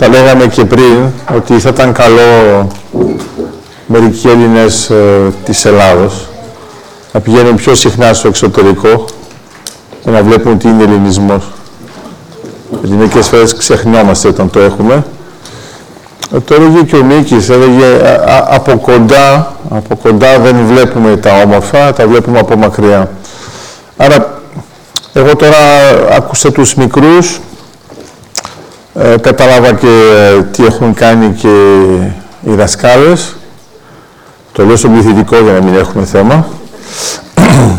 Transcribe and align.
τα 0.00 0.08
λέγαμε 0.08 0.46
και 0.46 0.64
πριν, 0.64 1.10
ότι 1.36 1.58
θα 1.58 1.68
ήταν 1.68 1.92
καλό 1.92 2.68
μερικοί 3.86 4.28
Έλληνες 4.28 4.90
ε, 4.90 5.32
της 5.44 5.64
Ελλάδος 5.64 6.26
να 7.12 7.20
πηγαίνουν 7.20 7.54
πιο 7.54 7.74
συχνά 7.74 8.12
στο 8.12 8.28
εξωτερικό 8.28 9.04
και 10.04 10.10
να 10.10 10.22
βλέπουν 10.22 10.58
τι 10.58 10.68
είναι 10.68 10.82
ελληνισμός. 10.82 11.50
Γιατί 12.80 12.96
μερικές 12.96 13.28
φορές 13.28 13.54
ξεχνιόμαστε 13.54 14.28
όταν 14.28 14.50
το 14.50 14.60
έχουμε. 14.60 15.04
Ε, 16.34 16.40
το 16.40 16.54
έλεγε 16.54 16.82
και 16.82 16.96
ο 16.96 17.02
Νίκης, 17.02 17.48
έλεγε 17.48 17.84
από 18.48 18.78
κοντά, 18.78 19.54
από 19.70 19.96
κοντά 19.96 20.38
δεν 20.38 20.56
βλέπουμε 20.66 21.16
τα 21.16 21.42
όμορφα, 21.44 21.92
τα 21.92 22.06
βλέπουμε 22.06 22.38
από 22.38 22.56
μακριά. 22.56 23.10
Άρα, 23.96 24.40
εγώ 25.12 25.36
τώρα 25.36 25.56
άκουσα 26.16 26.52
τους 26.52 26.74
μικρούς, 26.74 27.40
ε, 29.02 29.16
κατάλαβα 29.20 29.72
και 29.72 29.86
ε, 30.36 30.42
τι 30.42 30.64
έχουν 30.64 30.94
κάνει 30.94 31.32
και 31.32 31.48
οι 32.42 32.54
δασκάλες. 32.54 33.36
Το 34.52 34.64
λέω 34.64 34.76
στον 34.76 34.92
πληθυντικό 34.92 35.36
για 35.36 35.52
να 35.52 35.60
μην 35.62 35.74
έχουμε 35.74 36.04
θέμα. 36.04 36.46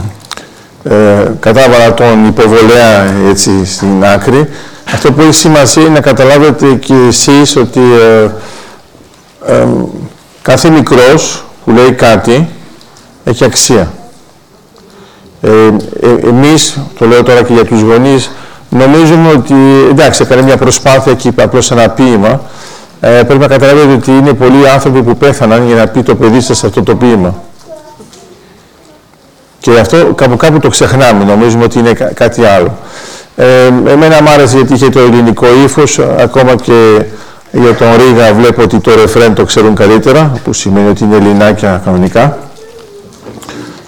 Ε, 0.84 1.32
κατάβαλα 1.40 1.94
τον 1.94 2.26
υποβολέα 2.26 3.14
έτσι 3.30 3.66
στην 3.66 4.06
άκρη. 4.06 4.50
Αυτό 4.94 5.12
που 5.12 5.22
έχει 5.22 5.34
σημασία 5.34 5.82
είναι 5.82 5.94
να 5.94 6.02
καταλάβετε 6.02 6.74
και 6.74 6.94
εσείς 7.08 7.56
ότι 7.56 7.80
ε, 7.80 8.30
ε, 9.54 9.68
κάθε 10.42 10.70
μικρός 10.70 11.46
που 11.66 11.72
λέει 11.72 11.92
κάτι 11.92 12.50
έχει 13.24 13.44
αξία. 13.44 13.92
Ε, 15.42 15.50
ε, 16.02 16.28
εμείς, 16.28 16.78
το 16.98 17.06
λέω 17.06 17.24
τώρα 17.24 17.44
και 17.44 17.54
για 17.54 17.66
τους 17.66 17.82
γονείς, 17.82 18.32
νομίζουμε 18.72 19.30
ότι, 19.30 19.56
εντάξει, 19.90 20.22
έκανε 20.24 20.42
μια 20.42 20.58
προσπάθεια 20.58 21.14
και 21.14 21.28
είπε 21.28 21.44
απλώς 21.44 21.72
ένα 21.72 21.90
ποίημα, 21.90 22.42
ε, 23.00 23.10
πρέπει 23.10 23.40
να 23.40 23.48
καταλάβετε 23.48 23.94
ότι 23.94 24.12
είναι 24.12 24.34
πολλοί 24.34 24.70
άνθρωποι 24.70 25.04
που 25.04 25.18
πέθαναν 25.18 25.68
για 25.68 25.76
να 25.76 25.88
πει 25.88 26.04
το 26.04 26.16
παιδί 26.16 26.42
σας 26.42 26.64
αυτό 26.64 26.84
το 26.84 26.96
ποίημα. 26.96 27.36
Και 29.60 29.80
αυτό 29.80 30.14
κάπου 30.16 30.36
κάπου 30.36 30.60
το 30.60 30.70
ξεχνάμε, 30.70 31.24
νομίζουμε 31.24 31.64
ότι 31.64 31.80
είναι 31.80 31.94
κάτι 32.14 32.46
άλλο. 32.46 32.78
Ε, 33.36 33.66
εμένα 33.66 34.22
μου 34.22 34.30
άρεσε 34.30 34.56
γιατί 34.56 34.74
είχε 34.74 34.90
το 34.90 35.00
ελληνικό 35.00 35.46
ύφος, 35.64 36.00
ακόμα 36.00 36.56
και 36.56 37.02
για 37.52 37.76
τον 37.76 37.88
Ρίγα 37.98 38.34
βλέπω 38.34 38.62
ότι 38.62 38.80
το 38.80 38.96
ρεφρέν 38.96 39.34
το 39.34 39.46
ξέρουν 39.46 39.76
καλύτερα, 39.76 40.32
που 40.44 40.54
σημαίνει 40.54 40.90
ότι 40.90 41.04
είναι 41.04 41.16
ελληνάκια 41.16 41.82
κανονικά. 41.86 42.38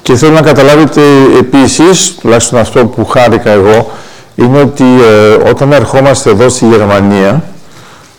Και 0.01 0.15
θέλω 0.15 0.31
να 0.31 0.41
καταλάβετε 0.41 1.01
επίσης, 1.39 2.15
τουλάχιστον 2.21 2.59
αυτό 2.59 2.85
που 2.85 3.05
χάρηκα 3.05 3.51
εγώ, 3.51 3.91
είναι 4.35 4.59
ότι 4.59 4.83
ε, 4.83 5.49
όταν 5.49 5.71
ερχόμαστε 5.71 6.29
εδώ 6.29 6.49
στη 6.49 6.65
Γερμανία 6.65 7.43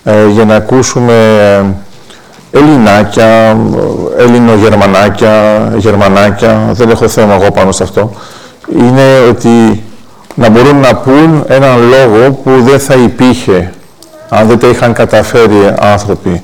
ε, 0.05 0.29
για 0.29 0.45
να 0.45 0.55
ακούσουμε 0.55 1.15
Ελληνάκια, 2.51 3.57
Ελληνογερμανάκια, 4.19 5.73
Γερμανάκια, 5.77 6.71
δεν 6.73 6.91
έχω 6.91 7.09
θέμα 7.09 7.35
εγώ 7.35 7.51
πάνω 7.51 7.73
σε 7.73 7.83
αυτό, 7.83 8.11
είναι 8.79 9.29
ότι 9.29 9.83
να 10.35 10.49
μπορούν 10.49 10.81
να 10.81 10.95
πούν 10.95 11.45
έναν 11.49 11.79
λόγο 11.79 12.33
που 12.33 12.51
δεν 12.63 12.81
θα 12.81 12.95
υπήρχε 12.95 13.73
αν 14.29 14.49
δεν 14.49 14.59
τα 14.59 14.67
είχαν 14.67 14.93
καταφέρει 14.93 15.75
άνθρωποι. 15.79 16.43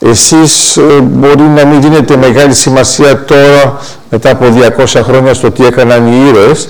Εσείς 0.00 0.76
ε, 0.76 1.00
μπορεί 1.00 1.42
να 1.42 1.64
μην 1.64 1.80
δίνετε 1.80 2.16
μεγάλη 2.16 2.54
σημασία 2.54 3.24
τώρα, 3.24 3.78
μετά 4.10 4.30
από 4.30 4.44
200 4.84 5.00
χρόνια, 5.02 5.34
στο 5.34 5.50
τι 5.50 5.64
έκαναν 5.66 6.06
οι 6.06 6.28
ήρωες, 6.28 6.68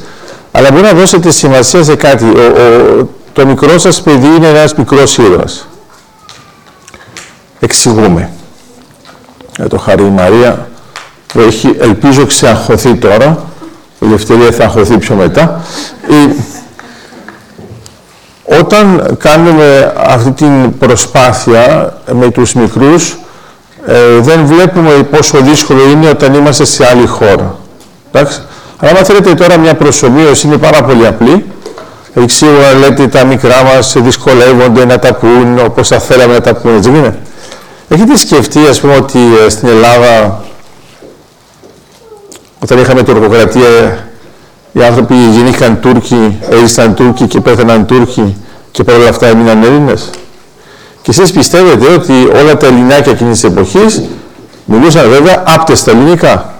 αλλά 0.56 0.70
μπορεί 0.70 0.82
να 0.82 0.92
δώσετε 0.92 1.30
σημασία 1.30 1.84
σε 1.84 1.94
κάτι. 1.94 2.24
Ο, 2.24 3.08
το 3.32 3.46
μικρό 3.46 3.78
σας 3.78 4.02
παιδί 4.02 4.26
είναι 4.26 4.48
ένας 4.48 4.74
μικρός 4.74 5.18
ήρωας. 5.18 5.68
Εξηγούμε. 7.60 8.30
Για 9.56 9.68
το 9.68 9.78
Χαρή 9.78 10.02
Μαρία 10.02 10.68
που 11.26 11.40
έχει, 11.40 11.76
ελπίζω, 11.80 12.26
ξεαγχωθεί 12.26 12.94
τώρα. 12.94 13.44
Η 14.00 14.06
Ελευθερία 14.06 14.52
θα 14.52 14.64
αγχωθεί 14.64 14.98
πιο 14.98 15.14
μετά. 15.14 15.60
όταν 18.60 19.16
κάνουμε 19.18 19.92
αυτή 19.96 20.30
την 20.30 20.78
προσπάθεια 20.78 21.96
με 22.12 22.30
τους 22.30 22.54
μικρούς, 22.54 23.16
ε, 23.86 24.18
δεν 24.18 24.46
βλέπουμε 24.46 24.90
πόσο 24.90 25.38
δύσκολο 25.40 25.88
είναι 25.88 26.08
όταν 26.08 26.34
είμαστε 26.34 26.64
σε 26.64 26.86
άλλη 26.86 27.06
χώρα. 27.06 27.56
Εντάξει. 28.12 28.40
Αλλά 28.78 28.98
αν 28.98 29.04
θέλετε 29.04 29.34
τώρα 29.34 29.58
μια 29.58 29.74
προσωμείωση, 29.74 30.46
είναι 30.46 30.56
πάρα 30.56 30.82
πολύ 30.82 31.06
απλή. 31.06 31.44
Ε, 32.14 32.28
σίγουρα 32.28 32.72
λέτε 32.72 33.06
τα 33.06 33.24
μικρά 33.24 33.62
μας 33.64 33.96
δυσκολεύονται 33.98 34.84
να 34.84 34.98
τα 34.98 35.14
πούν 35.14 35.58
όπως 35.64 35.88
θα 35.88 35.98
θέλαμε 35.98 36.32
να 36.32 36.40
τα 36.40 36.54
πούν, 36.54 36.76
έτσι 36.76 36.88
είναι; 36.88 37.18
Έχετε 37.88 38.16
σκεφτεί, 38.16 38.66
ας 38.68 38.80
πούμε, 38.80 38.96
ότι 38.96 39.18
ε, 39.46 39.48
στην 39.48 39.68
Ελλάδα, 39.68 40.44
όταν 42.58 42.78
είχαμε 42.78 43.02
τουρκοκρατία, 43.02 44.04
οι 44.72 44.82
άνθρωποι 44.82 45.14
γεννήθηκαν 45.14 45.80
Τούρκοι, 45.80 46.38
έζησαν 46.50 46.94
Τούρκοι 46.94 47.26
και 47.26 47.40
πέθαναν 47.40 47.86
Τούρκοι 47.86 48.36
και 48.70 48.84
παρόλα 48.84 49.08
αυτά 49.08 49.26
έμειναν 49.26 49.62
Έλληνες; 49.62 50.10
Και 51.02 51.10
εσείς 51.10 51.32
πιστεύετε 51.32 51.92
ότι 51.92 52.12
όλα 52.42 52.56
τα 52.56 52.66
Ελληνάκια 52.66 53.12
εκείνης 53.12 53.40
της 53.40 53.50
εποχής 53.50 54.02
μιλούσαν 54.64 55.10
βέβαια 55.10 55.42
άπτεστα 55.46 55.90
ελληνικά; 55.90 56.54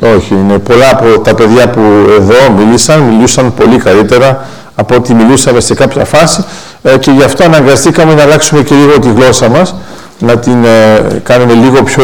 Όχι, 0.00 0.34
είναι 0.34 0.58
πολλά 0.58 0.90
από 0.90 1.20
τα 1.20 1.34
παιδιά 1.34 1.68
που 1.68 1.80
εδώ 2.10 2.52
μιλήσαν, 2.56 3.00
μιλούσαν 3.00 3.54
πολύ 3.54 3.76
καλύτερα 3.76 4.46
από 4.74 4.94
ό,τι 4.94 5.14
μιλούσαμε 5.14 5.60
σε 5.60 5.74
κάποια 5.74 6.04
φάση 6.04 6.44
ε, 6.82 6.96
και 6.96 7.10
γι' 7.10 7.22
αυτό 7.22 7.44
αναγκαστήκαμε 7.44 8.14
να 8.14 8.22
αλλάξουμε 8.22 8.62
και 8.62 8.74
λίγο 8.74 8.98
τη 8.98 9.08
γλώσσα 9.08 9.48
μας, 9.48 9.74
να 10.18 10.38
την 10.38 10.64
ε, 10.64 11.20
κάνουμε 11.22 11.52
λίγο 11.52 11.82
πιο 11.82 12.02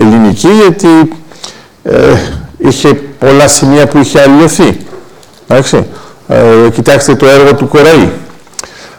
ελληνική, 0.00 0.48
γιατί 0.48 0.88
ε, 1.82 2.14
είχε 2.58 2.94
πολλά 2.94 3.48
σημεία 3.48 3.86
που 3.86 3.98
είχε 3.98 4.20
αλλοιωθεί. 4.20 4.86
Εντάξει. 5.48 5.86
Ε, 6.28 6.70
κοιτάξτε 6.70 7.14
το 7.14 7.26
έργο 7.26 7.54
του 7.54 7.68
Κοραή. 7.68 8.10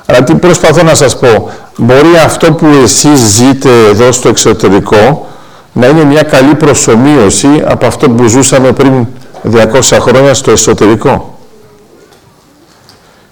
Αλλά 0.05 0.23
τι 0.23 0.35
προσπαθώ 0.35 0.83
να 0.83 0.95
σας 0.95 1.19
πω, 1.19 1.51
μπορεί 1.77 2.17
αυτό 2.25 2.51
που 2.51 2.65
εσείς 2.83 3.19
ζείτε 3.19 3.69
εδώ 3.89 4.11
στο 4.11 4.29
εξωτερικό 4.29 5.27
να 5.73 5.87
είναι 5.87 6.03
μια 6.03 6.23
καλή 6.23 6.55
προσωμείωση 6.55 7.63
από 7.65 7.85
αυτό 7.85 8.09
που 8.09 8.27
ζούσαμε 8.27 8.71
πριν 8.71 9.07
200 9.51 9.97
χρόνια 9.99 10.33
στο 10.33 10.51
εσωτερικό. 10.51 11.37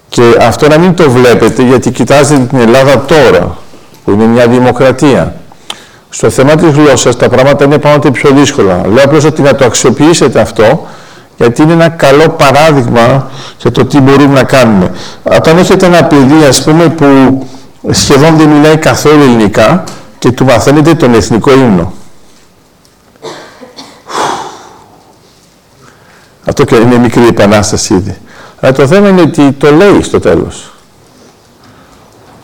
Και 0.08 0.22
αυτό 0.40 0.68
να 0.68 0.78
μην 0.78 0.94
το 0.94 1.10
βλέπετε 1.10 1.62
γιατί 1.62 1.90
κοιτάζετε 1.90 2.44
την 2.44 2.58
Ελλάδα 2.58 3.04
τώρα, 3.04 3.56
που 4.04 4.10
είναι 4.10 4.24
μια 4.24 4.46
δημοκρατία. 4.46 5.34
Στο 6.10 6.30
θέμα 6.30 6.54
της 6.54 6.70
γλώσσας 6.70 7.16
τα 7.16 7.28
πράγματα 7.28 7.64
είναι 7.64 7.78
πάντοτε 7.78 8.10
πιο 8.10 8.30
δύσκολα. 8.30 8.80
Λέω 8.86 9.04
απλώς 9.04 9.24
ότι 9.24 9.42
να 9.42 9.54
το 9.54 9.64
αξιοποιήσετε 9.64 10.40
αυτό, 10.40 10.86
γιατί 11.36 11.62
είναι 11.62 11.72
ένα 11.72 11.88
καλό 11.88 12.28
παράδειγμα 12.28 13.30
για 13.60 13.70
το 13.70 13.84
τι 13.84 14.00
μπορούμε 14.00 14.34
να 14.34 14.42
κάνουμε. 14.42 14.90
Όταν 15.22 15.58
έχετε 15.58 15.86
ένα 15.86 16.04
παιδί, 16.04 16.44
ας 16.48 16.62
πούμε, 16.64 16.88
που 16.88 17.06
σχεδόν 17.90 18.36
δεν 18.36 18.48
μιλάει 18.48 18.76
καθόλου 18.76 19.22
ελληνικά 19.22 19.84
και 20.18 20.30
του 20.30 20.44
μαθαίνετε 20.44 20.94
τον 20.94 21.14
εθνικό 21.14 21.52
ύμνο. 21.52 21.92
Αυτό 26.48 26.64
και 26.64 26.74
είναι 26.74 26.98
μικρή 26.98 27.26
επανάσταση 27.26 27.94
ήδη. 27.94 28.16
Αλλά 28.60 28.72
το 28.72 28.86
θέμα 28.86 29.08
είναι 29.08 29.20
ότι 29.20 29.52
το 29.52 29.70
λέει 29.72 30.02
στο 30.02 30.20
τέλος. 30.20 30.72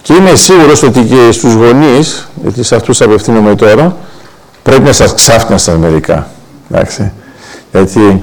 Και 0.03 0.15
είμαι 0.15 0.35
σίγουρος 0.35 0.83
ότι 0.83 1.01
και 1.01 1.33
στους 1.33 1.53
γονείς, 1.53 2.29
γιατί 2.43 2.63
σε 2.63 2.75
αυτούς 2.75 3.01
απευθύνομαι 3.01 3.55
τώρα, 3.55 3.97
πρέπει 4.63 4.83
να 4.83 4.93
σας 4.93 5.15
ξάφνιασαν 5.15 5.77
μερικά. 5.77 6.29
Εντάξει. 6.71 7.13
Γιατί 7.73 8.23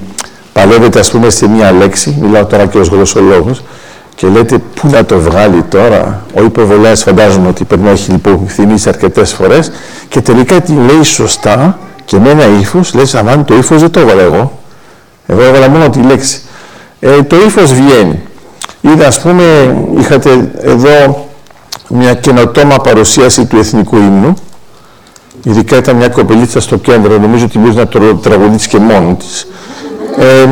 παλεύετε 0.53 0.99
ας 0.99 1.11
πούμε 1.11 1.29
σε 1.29 1.47
μία 1.47 1.71
λέξη, 1.71 2.17
μιλάω 2.21 2.45
τώρα 2.45 2.65
και 2.65 2.77
ως 2.77 2.87
γλωσσολόγος, 2.87 3.61
και 4.15 4.27
λέτε 4.27 4.57
πού 4.57 4.87
να 4.87 5.05
το 5.05 5.19
βγάλει 5.19 5.61
τώρα; 5.61 6.22
Ο 6.34 6.43
υποβολέας 6.43 7.03
φαντάζομαι 7.03 7.47
ότι 7.47 7.63
πρέπει 7.63 7.84
να 7.84 7.89
έχει 7.89 8.22
θυμίσει 8.47 8.89
αρκετές 8.89 9.34
φορές 9.34 9.72
και 10.07 10.22
τελικά 10.22 10.61
τη 10.61 10.72
λέει 10.72 11.03
σωστά 11.03 11.79
και 12.05 12.19
με 12.19 12.29
ένα 12.29 12.45
ύφος, 12.59 12.93
λες 12.93 13.16
αμάν 13.16 13.45
το 13.45 13.55
ύφος 13.55 13.81
δεν 13.81 13.91
το 13.91 13.99
έβαλα 13.99 14.22
εγώ. 14.22 14.60
Εγώ 15.26 15.41
έβαλα 15.41 15.70
μόνο 15.70 15.90
τη 15.90 16.02
λέξη. 16.02 16.41
Ε, 17.00 17.23
το 17.23 17.35
ύφος 17.35 17.73
βγαίνει. 17.73 18.22
Είδα, 18.82 19.08
ας 19.08 19.22
πούμε, 19.22 19.78
είχατε 19.97 20.52
εδώ 20.62 21.28
μια 21.88 22.14
καινοτόμα 22.14 22.76
παρουσίαση 22.78 23.46
του 23.46 23.58
εθνικού 23.58 23.97
ύμνου. 23.97 24.34
Ειδικά 25.44 25.78
ήταν 25.78 25.96
μια 25.96 26.08
κοπελίτσα 26.08 26.62
στο 26.62 26.78
κέντρο, 26.78 27.18
νομίζω 27.18 27.46
ότι 27.46 27.59
μπορείς 27.59 27.76
να 27.76 27.88
το 27.88 28.16
τραγουδήσει 28.16 28.70
και 28.70 28.78
μόνη 28.78 29.16
της. 29.16 29.47
Ε, 30.18 30.47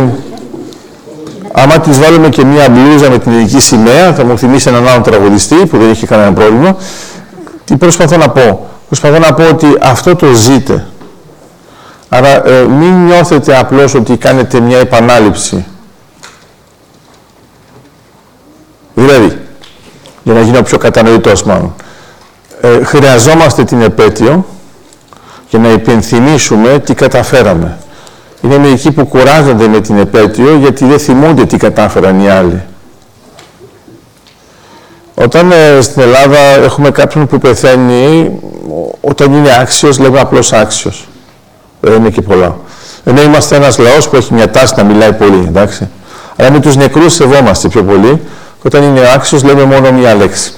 άμα 1.52 1.80
της 1.80 2.00
βάλουμε 2.00 2.30
και 2.30 2.46
μια 2.46 2.70
μπλούζα 2.70 3.10
με 3.10 3.20
την 3.20 3.32
ελληνική 3.32 3.60
σημαία, 3.60 4.14
θα 4.14 4.26
μου 4.26 4.38
θυμίσει 4.38 4.70
έναν 4.70 4.88
άλλον 4.88 5.04
τραγουδιστή 5.04 5.56
που 5.56 5.78
δεν 5.78 5.92
είχε 5.92 6.06
κανένα 6.06 6.34
πρόβλημα. 6.34 6.78
Τι 7.66 7.78
προσπαθώ 7.78 8.18
να 8.18 8.30
πω; 8.30 8.70
Προσπαθώ 8.88 9.20
να 9.20 9.34
πω 9.34 9.48
ότι 9.48 9.68
αυτό 9.82 10.16
το 10.16 10.34
ζείτε. 10.34 10.86
Άρα 12.10 12.48
ε, 12.48 12.64
μην 12.64 13.06
νιώθετε 13.06 13.58
απλώς 13.58 13.94
ότι 13.94 14.18
κάνετε 14.18 14.60
μια 14.60 14.78
επανάληψη. 14.78 15.66
Δηλαδή, 18.94 19.38
για 20.24 20.34
να 20.34 20.42
γίνω 20.42 20.62
πιο 20.62 20.78
κατανοητός 20.78 21.44
μάλλον. 21.44 21.76
Ε, 22.62 22.84
χρειαζόμαστε 22.84 23.64
την 23.64 23.82
επέτειο 23.82 24.46
για 25.50 25.60
να 25.60 25.70
υπενθυμίσουμε 25.70 26.80
τι 26.80 26.94
καταφέραμε. 26.94 27.78
Είναι 28.42 28.58
μερικοί 28.58 28.92
που 28.92 29.06
κουράζονται 29.06 29.68
με 29.68 29.82
την 29.82 29.98
επέτειο 29.98 30.56
γιατί 30.56 30.86
δεν 30.86 31.00
θυμούνται 31.00 31.46
τι 31.46 31.58
κατάφεραν 31.58 32.20
οι 32.20 32.30
άλλοι. 32.30 32.64
Όταν 35.16 35.52
ε, 35.52 35.82
στην 35.82 36.02
Ελλάδα 36.02 36.40
έχουμε 36.40 36.92
κάποιον 36.92 37.28
που 37.28 37.38
πεθαίνει, 37.38 38.32
όταν 39.02 39.34
είναι 39.34 39.58
άξιος, 39.60 40.00
λέμε 40.00 40.20
απλώς 40.20 40.54
άξιος. 40.54 41.08
Δεν 41.82 41.94
είναι 41.94 42.10
και 42.10 42.22
πολλά. 42.22 42.58
Ενώ 43.04 43.22
είμαστε 43.22 43.56
ένας 43.56 43.78
λαός 43.78 44.10
που 44.10 44.16
έχει 44.16 44.34
μια 44.34 44.50
τάση 44.50 44.74
να 44.78 44.84
μιλάει 44.84 45.14
πολύ, 45.14 45.46
εντάξει. 45.48 45.90
Αλλά 46.36 46.52
με 46.52 46.60
τους 46.60 46.76
νεκρούς 46.76 47.14
σεβόμαστε 47.14 47.68
πιο 47.68 47.84
πολύ. 47.84 48.22
Και 48.62 48.68
όταν 48.68 48.84
είναι 48.84 49.12
άξιος, 49.16 49.44
λέμε 49.44 49.64
μόνο 49.64 49.92
μια 49.92 50.16
λέξη. 50.16 50.54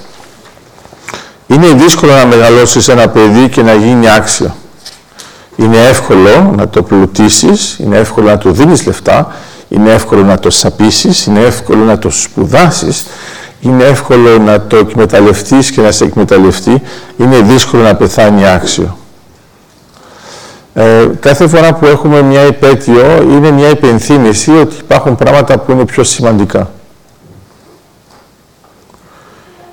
Είναι 1.46 1.66
δύσκολο 1.66 2.12
να 2.12 2.26
μεγαλώσεις 2.26 2.88
ένα 2.88 3.08
παιδί 3.08 3.48
και 3.48 3.62
να 3.62 3.74
γίνει 3.74 4.10
άξιο. 4.10 4.54
Είναι 5.56 5.76
εύκολο 5.88 6.52
να 6.56 6.68
το 6.68 6.82
πλουτίσεις, 6.82 7.76
είναι 7.78 7.96
εύκολο 7.96 8.26
να 8.26 8.38
του 8.38 8.52
δίνεις 8.52 8.86
λεφτά, 8.86 9.34
είναι 9.68 9.90
εύκολο 9.90 10.22
να 10.22 10.38
το 10.38 10.50
σαπίσεις, 10.50 11.26
είναι 11.26 11.40
εύκολο 11.40 11.84
να 11.84 11.98
το 11.98 12.10
σπουδάσεις, 12.10 13.06
είναι 13.60 13.84
εύκολο 13.84 14.38
να 14.38 14.60
το 14.60 14.76
εκμεταλλευτείς 14.76 15.70
και 15.70 15.80
να 15.80 15.90
σε 15.90 16.04
εκμεταλλευτεί, 16.04 16.82
είναι 17.16 17.36
δύσκολο 17.40 17.82
να 17.82 17.94
πεθάνει 17.94 18.46
άξιο. 18.46 18.96
Ε, 20.74 21.06
κάθε 21.20 21.48
φορά 21.48 21.74
που 21.74 21.86
έχουμε 21.86 22.22
μια 22.22 22.40
επέτειο 22.40 23.22
είναι 23.22 23.50
μια 23.50 23.68
υπενθύμηση 23.68 24.50
ότι 24.50 24.74
υπάρχουν 24.80 25.16
πράγματα 25.16 25.58
που 25.58 25.72
είναι 25.72 25.84
πιο 25.84 26.04
σημαντικά. 26.04 26.70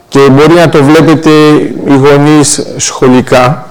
Και 0.08 0.20
μπορεί 0.30 0.54
να 0.54 0.70
το 0.70 0.84
βλέπετε 0.84 1.30
οι 1.86 1.96
γονείς 1.96 2.66
σχολικά 2.78 3.68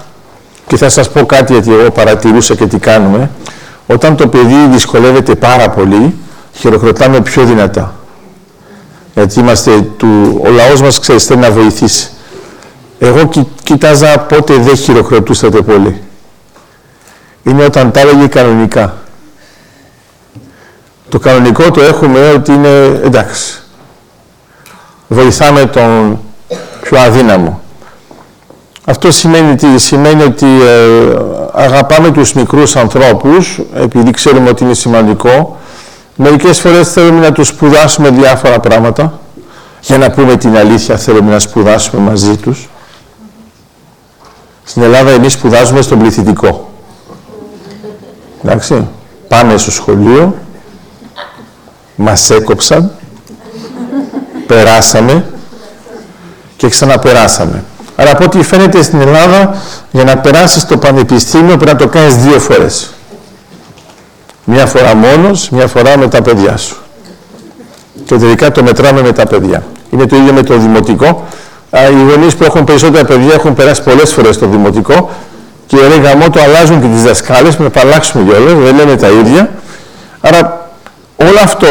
και 0.66 0.76
θα 0.76 0.88
σας 0.88 1.10
πω 1.10 1.26
κάτι 1.26 1.52
γιατί 1.52 1.72
εγώ 1.72 1.90
παρατηρούσα 1.90 2.54
και 2.54 2.66
τι 2.66 2.78
κάνουμε. 2.78 3.30
Όταν 3.86 4.16
το 4.16 4.28
παιδί 4.28 4.66
δυσκολεύεται 4.70 5.34
πάρα 5.34 5.70
πολύ, 5.70 6.14
χειροκροτάμε 6.52 7.20
πιο 7.20 7.44
δυνατά. 7.44 7.94
Γιατί 9.14 9.40
είμαστε 9.40 9.80
του, 9.96 10.40
ο 10.44 10.50
λαός 10.50 10.80
μας 10.82 10.98
ξέρει, 10.98 11.18
θέλει 11.18 11.40
να 11.40 11.50
βοηθήσει. 11.50 12.10
Εγώ 12.98 13.30
κοιτάζα 13.62 14.18
πότε 14.18 14.56
δεν 14.56 14.76
χειροκροτούσατε 14.76 15.60
πολύ. 15.60 16.02
Είναι 17.48 17.64
όταν 17.64 17.90
τα 17.90 18.00
έλεγε 18.00 18.26
κανονικά. 18.26 18.96
Το 21.08 21.18
κανονικό 21.18 21.70
το 21.70 21.82
έχουμε 21.82 22.30
ότι 22.30 22.52
είναι 22.52 23.00
εντάξει. 23.04 23.62
Βοηθάμε 25.08 25.66
τον 25.66 26.18
πιο 26.80 26.98
αδύναμο. 26.98 27.60
Αυτό 28.84 29.10
σημαίνει, 29.10 29.54
τι, 29.54 29.78
σημαίνει 29.78 30.22
ότι 30.22 30.46
ε, 30.46 31.16
αγαπάμε 31.52 32.10
τους 32.10 32.32
μικρούς 32.32 32.76
ανθρώπους 32.76 33.60
επειδή 33.74 34.10
ξέρουμε 34.10 34.48
ότι 34.48 34.64
είναι 34.64 34.74
σημαντικό 34.74 35.58
Μερικές 36.20 36.60
φορές 36.60 36.92
θέλουμε 36.92 37.20
να 37.20 37.32
τους 37.32 37.48
σπουδάσουμε 37.48 38.10
διάφορα 38.10 38.60
πράγματα. 38.60 39.20
Για 39.80 39.98
να 39.98 40.10
πούμε 40.10 40.36
την 40.36 40.56
αλήθεια, 40.56 40.96
θέλουμε 40.96 41.30
να 41.30 41.38
σπουδάσουμε 41.38 42.02
μαζί 42.02 42.36
τους. 42.36 42.68
Στην 44.64 44.82
Ελλάδα 44.82 45.10
εμείς 45.10 45.32
σπουδάζουμε 45.32 45.82
στον 45.82 45.98
πληθυντικό. 45.98 46.72
Εντάξει. 48.44 48.88
Πάμε 49.28 49.56
στο 49.56 49.70
σχολείο, 49.70 50.34
μας 51.96 52.30
έκοψαν, 52.30 52.90
περάσαμε 54.46 55.24
και 56.56 56.68
ξαναπεράσαμε. 56.68 57.64
Άρα 57.96 58.10
από 58.10 58.24
ό,τι 58.24 58.42
φαίνεται 58.42 58.82
στην 58.82 59.00
Ελλάδα, 59.00 59.56
για 59.90 60.04
να 60.04 60.18
περάσεις 60.18 60.66
το 60.66 60.76
πανεπιστήμιο 60.76 61.56
πρέπει 61.56 61.72
να 61.72 61.76
το 61.76 61.88
κάνεις 61.88 62.16
δύο 62.16 62.38
φορές. 62.38 62.92
Μια 64.44 64.66
φορά 64.66 64.94
μόνος, 64.94 65.50
μια 65.50 65.66
φορά 65.66 65.98
με 65.98 66.08
τα 66.08 66.22
παιδιά 66.22 66.56
σου. 66.56 66.76
Και 68.04 68.16
τελικά 68.16 68.52
το 68.52 68.62
μετράμε 68.62 69.02
με 69.02 69.12
τα 69.12 69.26
παιδιά. 69.26 69.62
Είναι 69.90 70.06
το 70.06 70.16
ίδιο 70.16 70.32
με 70.32 70.42
το 70.42 70.58
δημοτικό. 70.58 71.26
Οι 71.90 72.10
γονείς 72.10 72.36
που 72.36 72.44
έχουν 72.44 72.64
περισσότερα 72.64 73.04
παιδιά 73.04 73.34
έχουν 73.34 73.54
περάσει 73.54 73.82
πολλές 73.82 74.12
φορές 74.12 74.34
στο 74.34 74.46
δημοτικό 74.46 75.10
και 75.68 75.76
οι 75.76 76.00
γαμό 76.02 76.30
το 76.30 76.40
αλλάζουν 76.40 76.80
και 76.80 76.86
τις 76.86 77.02
δασκάλες, 77.02 77.56
πρέπει 77.56 77.76
να 77.76 77.82
αλλάξουμε 77.82 78.24
κιόλας, 78.24 78.52
δεν 78.64 78.76
λένε 78.76 78.96
τα 78.96 79.08
ίδια. 79.08 79.50
Άρα 80.20 80.70
όλο 81.16 81.38
αυτό 81.42 81.66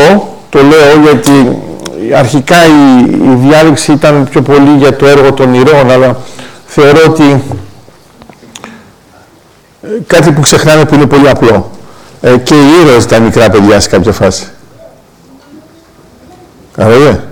το 0.50 0.60
λέω 0.62 1.02
γιατί 1.04 1.62
αρχικά 2.16 2.56
η, 2.66 3.02
η 3.10 3.36
διάλεξη 3.48 3.92
ήταν 3.92 4.28
πιο 4.30 4.42
πολύ 4.42 4.76
για 4.78 4.96
το 4.96 5.06
έργο 5.06 5.34
των 5.34 5.54
ηρώων, 5.54 5.92
αλλά 5.92 6.18
θεωρώ 6.66 7.00
ότι 7.08 7.44
ε, 9.82 9.88
κάτι 10.08 10.32
που 10.32 10.42
ξεχνάμε 10.42 10.86
που 10.86 10.96
είναι 10.96 11.06
πολύ 11.06 11.30
απλό 11.30 11.72
ε, 12.22 12.38
και 12.38 12.54
οι 12.54 12.82
ήρωες 12.82 13.06
τα 13.06 13.20
μικρά 13.20 13.50
παιδιά 13.50 13.80
σε 13.80 13.90
κάποια 13.90 14.12
φάση. 14.12 14.48
Κατάλαβε; 16.76 17.24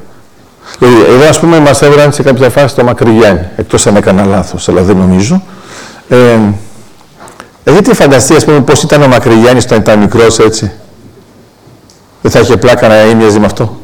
Δηλαδή, 0.80 1.02
εδώ 1.10 1.28
ας 1.30 1.40
πούμε 1.40 1.60
μας 1.60 1.82
έβραν 1.82 2.14
σε 2.14 2.24
κάποια 2.24 2.50
φάση 2.50 2.76
το 2.76 2.84
Μακρυγιάννη, 2.84 3.42
εκτός 3.56 3.88
αν 3.88 3.96
έκανα 3.96 4.26
λάθος, 4.26 4.70
αλλά 4.70 4.82
δεν 4.82 4.98
νομίζω. 4.98 5.42
Ε, 6.10 6.40
έχετε 7.63 7.94
φανταστεί, 7.94 8.36
ας 8.36 8.46
πούμε, 8.46 8.60
πώς 8.62 8.81
ήταν 8.81 9.02
ο 9.02 9.07
Μακρυγιάννης 9.07 9.63
όταν 9.63 9.80
ήταν 9.80 10.00
μικρός 10.00 10.40
έτσι; 10.40 10.72
Δεν 12.22 12.31
θα 12.31 12.40
είχε 12.40 12.57
πλάκα 12.57 12.88
να 12.88 12.96
έμοιαζε 12.96 13.40
με 13.40 13.46
αυτό. 13.46 13.80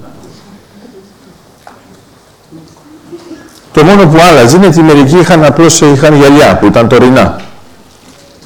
Το 3.71 3.83
μόνο 3.83 4.07
που 4.07 4.18
άλλαζε 4.29 4.56
είναι 4.56 4.68
ότι 4.68 4.81
μερικοί 4.81 5.18
είχαν 5.18 5.44
απλώς 5.44 5.81
είχαν 5.81 6.15
γυαλιά, 6.15 6.57
που 6.57 6.65
ήταν 6.65 6.88
τωρινά. 6.88 7.41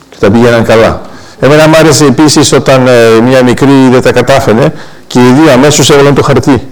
Και 0.10 0.18
τα 0.19 0.31
πήγαιναν 0.31 0.63
καλά. 0.63 1.01
Εμένα 1.39 1.68
μου 1.68 1.75
άρεσε 1.75 2.06
επίσης 2.06 2.51
όταν 2.51 2.88
ε, 2.88 3.22
μια 3.24 3.44
μικρή 3.44 3.89
δεν 3.92 4.01
τα 4.01 4.12
κατάφερε 4.12 4.74
και 5.07 5.19
οι 5.19 5.31
δύο 5.31 5.51
αμέσως 5.51 5.89
έβαλαν 5.89 6.13
το 6.13 6.22
χαρτί. 6.24 6.68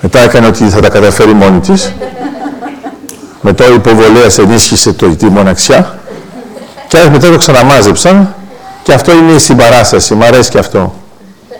Μετά 0.00 0.18
έκανε 0.18 0.46
ότι 0.46 0.64
θα 0.68 0.80
τα 0.80 0.88
καταφέρει 0.88 1.34
μόνη 1.34 1.60
της. 1.60 1.92
Μετά 3.40 3.64
ο 3.64 3.74
υποβολέα 3.74 4.26
ενίσχυσε 4.38 4.92
το, 4.92 5.16
τη 5.16 5.26
μοναξιά. 5.26 5.98
Και 6.88 6.98
μετά 7.12 7.30
το 7.30 7.36
ξαναμάζεψαν. 7.38 8.34
Και 8.82 8.92
αυτό 8.92 9.12
είναι 9.12 9.32
η 9.32 9.38
συμπαράσταση. 9.38 10.14
Μ' 10.14 10.22
αρέσει 10.22 10.50
και 10.50 10.58
αυτό. 10.58 10.94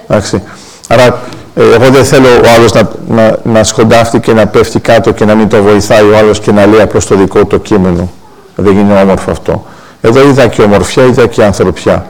Εντάξει. 0.08 0.42
Άρα, 0.88 1.20
ε, 1.54 1.62
εγώ 1.74 1.90
δεν 1.90 2.04
θέλω 2.04 2.28
ο 2.28 2.48
άλλος 2.56 2.72
να, 2.72 2.90
να, 3.08 3.36
να 3.42 3.64
σκοντάφτει 3.64 4.20
και 4.20 4.32
να 4.32 4.46
πέφτει 4.46 4.80
κάτω 4.80 5.12
και 5.12 5.24
να 5.24 5.34
μην 5.34 5.48
το 5.48 5.62
βοηθάει 5.62 6.02
ο 6.02 6.16
άλλος 6.16 6.40
και 6.40 6.52
να 6.52 6.66
λέει 6.66 6.80
απλώς 6.80 7.06
το 7.06 7.14
δικό 7.14 7.44
του 7.44 7.62
κείμενο. 7.62 8.10
Δεν 8.56 8.78
είναι 8.78 9.00
όμορφο 9.00 9.30
αυτό. 9.30 9.64
Εδώ 10.00 10.28
είδα 10.28 10.46
και 10.46 10.62
ομορφιά, 10.62 11.04
είδα 11.04 11.26
και 11.26 11.44
ανθρωπιά. 11.44 12.06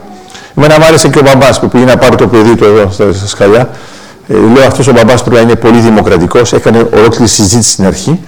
Εμένα 0.57 0.79
μου 0.79 0.85
άρεσε 0.85 1.09
και 1.09 1.19
ο 1.19 1.21
μπαμπάς 1.21 1.59
που 1.59 1.67
πήγε 1.67 1.85
να 1.85 1.97
πάρει 1.97 2.15
το 2.15 2.27
παιδί 2.27 2.55
του 2.55 2.63
εδώ 2.63 2.89
στα 2.91 3.27
σκαλιά. 3.27 3.69
Ε, 4.27 4.33
λέω 4.33 4.67
αυτός 4.67 4.87
ο 4.87 4.91
μπαμπάς 4.91 5.23
πρέπει 5.23 5.35
να 5.35 5.41
είναι 5.41 5.55
πολύ 5.55 5.79
δημοκρατικός. 5.79 6.53
Έκανε 6.53 6.87
ολόκληρη 6.93 7.27
συζήτηση 7.27 7.71
στην 7.71 7.85
αρχή. 7.85 8.19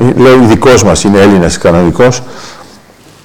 Ε, 0.00 0.12
λέω 0.20 0.42
ειδικό 0.42 0.70
μας 0.84 1.04
είναι 1.04 1.18
Έλληνας 1.18 1.58
κανονικός. 1.58 2.22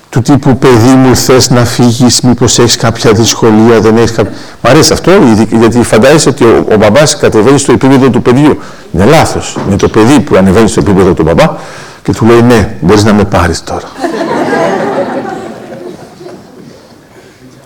Του 0.10 0.22
τύπου 0.22 0.58
παιδί 0.58 0.96
μου 0.96 1.16
θες 1.16 1.50
να 1.50 1.66
φύγεις, 1.66 2.22
μήπως 2.22 2.60
έχεις 2.60 2.76
κάποια 2.76 3.12
δυσκολία, 3.12 3.80
δεν 3.80 3.98
έχεις 3.98 4.12
κάποια... 4.12 4.34
Μ' 4.62 4.68
αρέσει 4.68 4.94
αυτό 4.94 5.12
γιατί 5.52 5.84
φαντάζεσαι 5.84 6.30
ότι 6.30 6.44
ο, 6.44 6.66
ο 6.72 6.76
μπαμπάς 6.76 7.18
κατεβαίνει 7.18 7.58
στο 7.58 7.72
επίπεδο 7.72 8.10
του 8.10 8.22
παιδιού. 8.22 8.60
Είναι 8.92 9.06
λάθος. 9.06 9.58
Είναι 9.68 9.76
το 9.76 9.88
παιδί 9.88 10.20
που 10.20 10.36
ανεβαίνει 10.36 10.68
στο 10.68 10.80
επίπεδο 10.80 11.14
του 11.14 11.24
μπαμπά 11.24 11.56
και 12.04 12.12
του 12.12 12.26
λέει 12.26 12.42
ναι, 12.42 12.76
μπορείς 12.82 13.04
να 13.04 13.14
με 13.14 13.24
πάρεις 13.24 13.64
τώρα. 13.64 13.88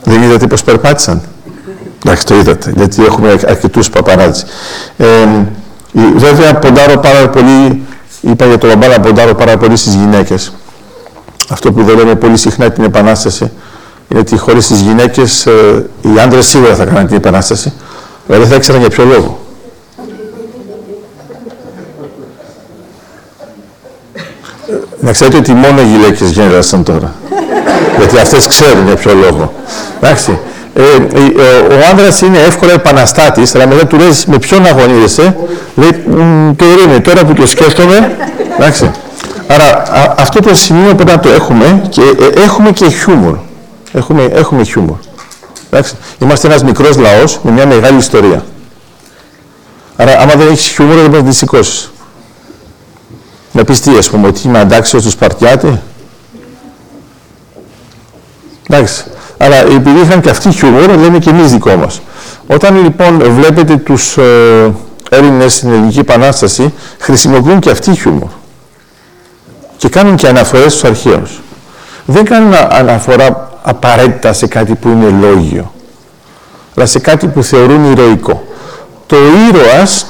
Δεν 0.04 0.22
είδατε 0.22 0.48
πώς 0.48 0.64
περπάτησαν; 0.64 1.22
Εντάξει, 2.06 2.26
το 2.26 2.36
είδατε, 2.36 2.74
γιατί 2.76 3.04
έχουμε 3.04 3.40
αρκετούς 3.48 3.90
παπαράτζι. 3.90 4.44
Ε, 4.98 5.06
βέβαια, 6.16 6.54
ποντάρω 6.54 7.00
πάρα 7.00 7.30
πολύ, 7.30 7.84
είπα 8.32 8.46
για 8.46 8.58
το 8.58 8.68
μπαμπά 8.68 9.00
ποντάρω 9.00 9.34
πάρα 9.34 9.58
πολύ 9.58 9.78
στις 9.78 9.94
γυναίκες. 9.94 10.54
Αυτό 11.50 11.72
που 11.72 11.84
δεν 11.84 11.98
λέμε 11.98 12.16
πολύ 12.16 12.38
συχνά 12.38 12.72
την 12.72 12.84
Επανάσταση, 12.84 13.52
είναι 14.08 14.20
ότι 14.20 14.38
χωρίς 14.38 14.68
τις 14.68 14.80
γυναίκες, 14.80 15.46
ε, 15.46 15.86
οι 16.02 16.20
άντρες 16.20 16.46
σίγουρα 16.46 16.76
θα 16.76 16.86
κάνουν 16.86 17.08
την 17.08 17.16
Επανάσταση, 17.16 17.74
αλλά 18.30 18.40
δεν 18.40 18.48
θα 18.48 18.56
ήξεραν 18.56 18.80
για 18.82 18.90
ποιο 18.90 19.04
λόγο. 19.06 19.40
Να 25.00 25.12
ξέρετε 25.12 25.38
ότι 25.38 25.52
μόνο 25.52 25.82
οι 25.82 25.86
γυναίκες 25.86 26.30
γέννησαν 26.30 26.84
τώρα. 26.84 27.14
Γιατί 27.98 28.18
αυτές 28.18 28.48
ξέρουν 28.48 28.86
για 28.86 28.96
ποιο 28.96 29.14
λόγο. 29.14 29.54
Εντάξει. 30.02 30.40
Ε, 30.76 30.82
ε, 30.82 31.76
ο 31.76 31.80
άντρα 31.92 32.08
είναι 32.24 32.38
εύκολα 32.38 32.74
επαναστάτης, 32.74 33.56
αλλά 33.56 33.68
μετά 33.68 33.88
του 33.88 33.98
λες 33.98 34.26
με 34.26 34.40
ποιον 34.40 34.66
αγωνίζεσαι, 34.66 35.38
λέει 35.76 35.92
περίμενε 36.56 37.00
τώρα 37.00 37.26
που 37.26 37.34
το 37.34 37.48
σκέφτομαι. 37.48 38.18
Εντάξει. 38.58 38.92
Άρα 39.48 39.84
αυτό 40.18 40.40
το 40.40 40.56
σημείο 40.56 40.96
πρέπει 40.96 41.12
να 41.12 41.20
το 41.20 41.30
έχουμε 41.30 41.82
και 41.90 42.02
ε, 42.02 42.42
έχουμε 42.42 42.72
και 42.72 42.90
χιούμορ. 42.90 43.38
Έχουμε, 43.94 44.24
έχουμε 44.24 44.64
χιούμορ. 44.64 44.98
Εντάξει. 45.70 45.96
Είμαστε 46.20 46.48
ένας 46.48 46.64
μικρός 46.64 46.98
λαός 46.98 47.40
με 47.44 47.52
μια 47.52 47.68
μεγάλη 47.68 47.98
ιστορία. 47.98 48.44
Άρα, 49.96 50.20
άμα 50.20 50.34
δεν 50.36 50.48
έχεις 50.48 50.68
χιούμορ, 50.68 50.96
δεν 50.96 51.10
μπορείς 51.10 51.24
να 51.24 51.30
τη 51.30 51.36
σηκώσεις. 51.36 51.92
Να 53.52 53.64
πεις 53.64 53.82
τι, 53.82 53.98
ας 53.98 54.10
πούμε, 54.10 54.28
ότι 54.28 54.42
είμαι 54.48 54.60
αντάξιος 54.60 55.04
τους 55.04 55.12
Σπαρτιάτη. 55.12 55.82
Εντάξει. 58.70 59.04
Αλλά 59.44 59.56
επειδή 59.56 60.00
είχαν 60.04 60.22
και 60.22 60.30
αυτοί 60.30 60.52
χιούμορ, 60.52 60.98
λέμε 60.98 61.20
και 61.20 61.30
εμείς 61.30 61.52
δικό 61.52 61.76
μας. 61.76 62.02
Όταν 62.48 62.84
λοιπόν 62.84 63.24
βλέπετε 63.36 63.76
τους 63.76 64.18
ε, 64.18 64.74
Έλληνες 65.10 65.54
στην 65.54 65.72
Ελληνική 65.72 66.00
Επανάσταση, 66.00 66.74
χρησιμοποιούν 67.00 67.60
και 67.60 67.70
αυτοί 67.70 67.96
χιούμορ. 67.96 68.30
Και 69.78 69.90
κάνουν 69.90 70.16
και 70.16 70.28
αναφορές 70.28 70.74
στους 70.74 70.84
αρχαίους. 70.84 71.42
Δεν 72.06 72.26
κάνουν 72.26 72.54
αναφορά 72.70 73.52
απαραίτητα 73.62 74.34
σε 74.34 74.48
κάτι 74.48 74.76
που 74.76 74.88
είναι 74.88 75.10
λόγιο, 75.22 75.74
αλλά 76.76 76.86
σε 76.86 77.00
κάτι 77.00 77.28
που 77.28 77.44
θεωρούν 77.44 77.92
ηρωικό. 77.92 78.48
Το 79.06 79.16
ήρωας, 79.50 80.06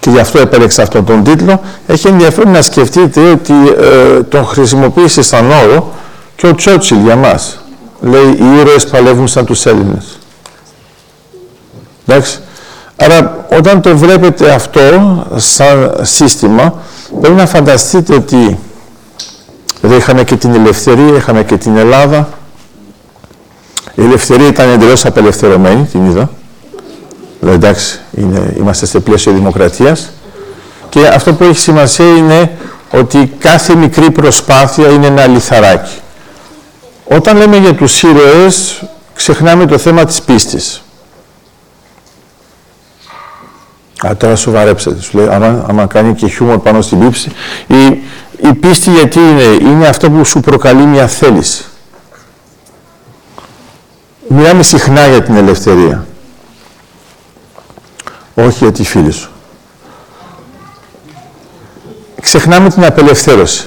και 0.00 0.10
γι' 0.10 0.18
αυτό 0.20 0.38
επέλεξα 0.38 0.82
αυτόν 0.82 1.04
τον 1.04 1.24
τίτλο, 1.24 1.60
έχει 1.86 2.06
ενδιαφέρον 2.06 2.52
να 2.52 2.62
σκεφτείτε 2.62 3.30
ότι 3.30 3.52
ε, 3.80 4.22
τον 4.22 4.44
χρησιμοποίησε 4.44 5.22
σαν 5.22 5.50
όρο 5.50 5.92
και 6.36 6.46
ο 6.46 6.54
Τσότσιλ 6.54 6.98
για 6.98 7.16
μας. 7.16 7.64
Λέει, 8.00 8.28
οι 8.28 8.58
ήρωες 8.60 8.86
παλεύουν 8.86 9.28
σαν 9.28 9.44
τους 9.44 9.66
Έλληνες. 9.66 10.18
Εντάξει. 12.06 12.40
Άρα, 12.96 13.46
όταν 13.50 13.80
το 13.80 13.96
βλέπετε 13.96 14.50
αυτό 14.52 14.80
σαν 15.36 15.98
σύστημα, 16.02 16.74
πρέπει 17.20 17.34
να 17.34 17.46
φανταστείτε 17.46 18.14
ότι 18.14 18.58
εδώ 19.82 19.96
είχαμε 19.96 20.24
και 20.24 20.36
την 20.36 20.54
ελευθερία, 20.54 21.16
είχαμε 21.16 21.44
και 21.44 21.56
την 21.56 21.76
Ελλάδα. 21.76 22.28
Η 23.94 24.04
ελευθερία 24.04 24.46
ήταν 24.46 24.68
εντελώς 24.68 25.04
απελευθερωμένη, 25.04 25.84
την 25.84 26.06
είδα. 26.06 26.30
Δηλαδή, 27.40 27.56
εντάξει, 27.56 28.00
είναι, 28.16 28.54
είμαστε 28.56 28.86
σε 28.86 29.00
πλαίσιο 29.00 29.32
δημοκρατίας. 29.32 30.10
Και 30.88 31.06
αυτό 31.06 31.34
που 31.34 31.44
έχει 31.44 31.58
σημασία 31.58 32.16
είναι 32.16 32.52
ότι 32.90 33.32
κάθε 33.38 33.74
μικρή 33.74 34.10
προσπάθεια 34.10 34.88
είναι 34.88 35.06
ένα 35.06 35.26
λιθαράκι. 35.26 35.98
Όταν 37.12 37.36
λέμε 37.36 37.56
για 37.56 37.74
τους 37.74 38.02
ήρωες, 38.02 38.82
ξεχνάμε 39.14 39.66
το 39.66 39.78
θέμα 39.78 40.04
της 40.04 40.22
πίστης. 40.22 40.82
Α, 44.06 44.16
τώρα 44.16 44.36
σοβαρέψατε, 44.36 45.00
σου 45.00 45.18
λέει, 45.18 45.28
άμα, 45.28 45.64
άμα 45.68 45.86
κάνει 45.86 46.14
και 46.14 46.28
χιούμορ 46.28 46.58
πάνω 46.58 46.82
στην 46.82 47.08
πίστη. 47.10 47.32
Η, 47.66 47.86
η 48.48 48.54
πίστη 48.60 48.90
γιατί 48.90 49.18
είναι, 49.18 49.42
είναι 49.42 49.86
αυτό 49.86 50.10
που 50.10 50.24
σου 50.24 50.40
προκαλεί 50.40 50.84
μια 50.84 51.06
θέληση. 51.06 51.64
Μιλάμε 54.28 54.62
συχνά 54.62 55.06
για 55.06 55.22
την 55.22 55.36
ελευθερία. 55.36 56.06
Όχι 58.34 58.58
για 58.58 58.72
τη 58.72 58.84
φίλη 58.84 59.10
σου. 59.10 59.30
Ξεχνάμε 62.20 62.70
την 62.70 62.84
απελευθέρωση. 62.84 63.66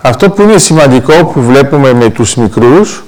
Αυτό 0.00 0.30
που 0.30 0.42
είναι 0.42 0.58
σημαντικό 0.58 1.24
που 1.24 1.42
βλέπουμε 1.42 1.92
με 1.92 2.10
τους 2.10 2.34
μικρούς 2.34 3.02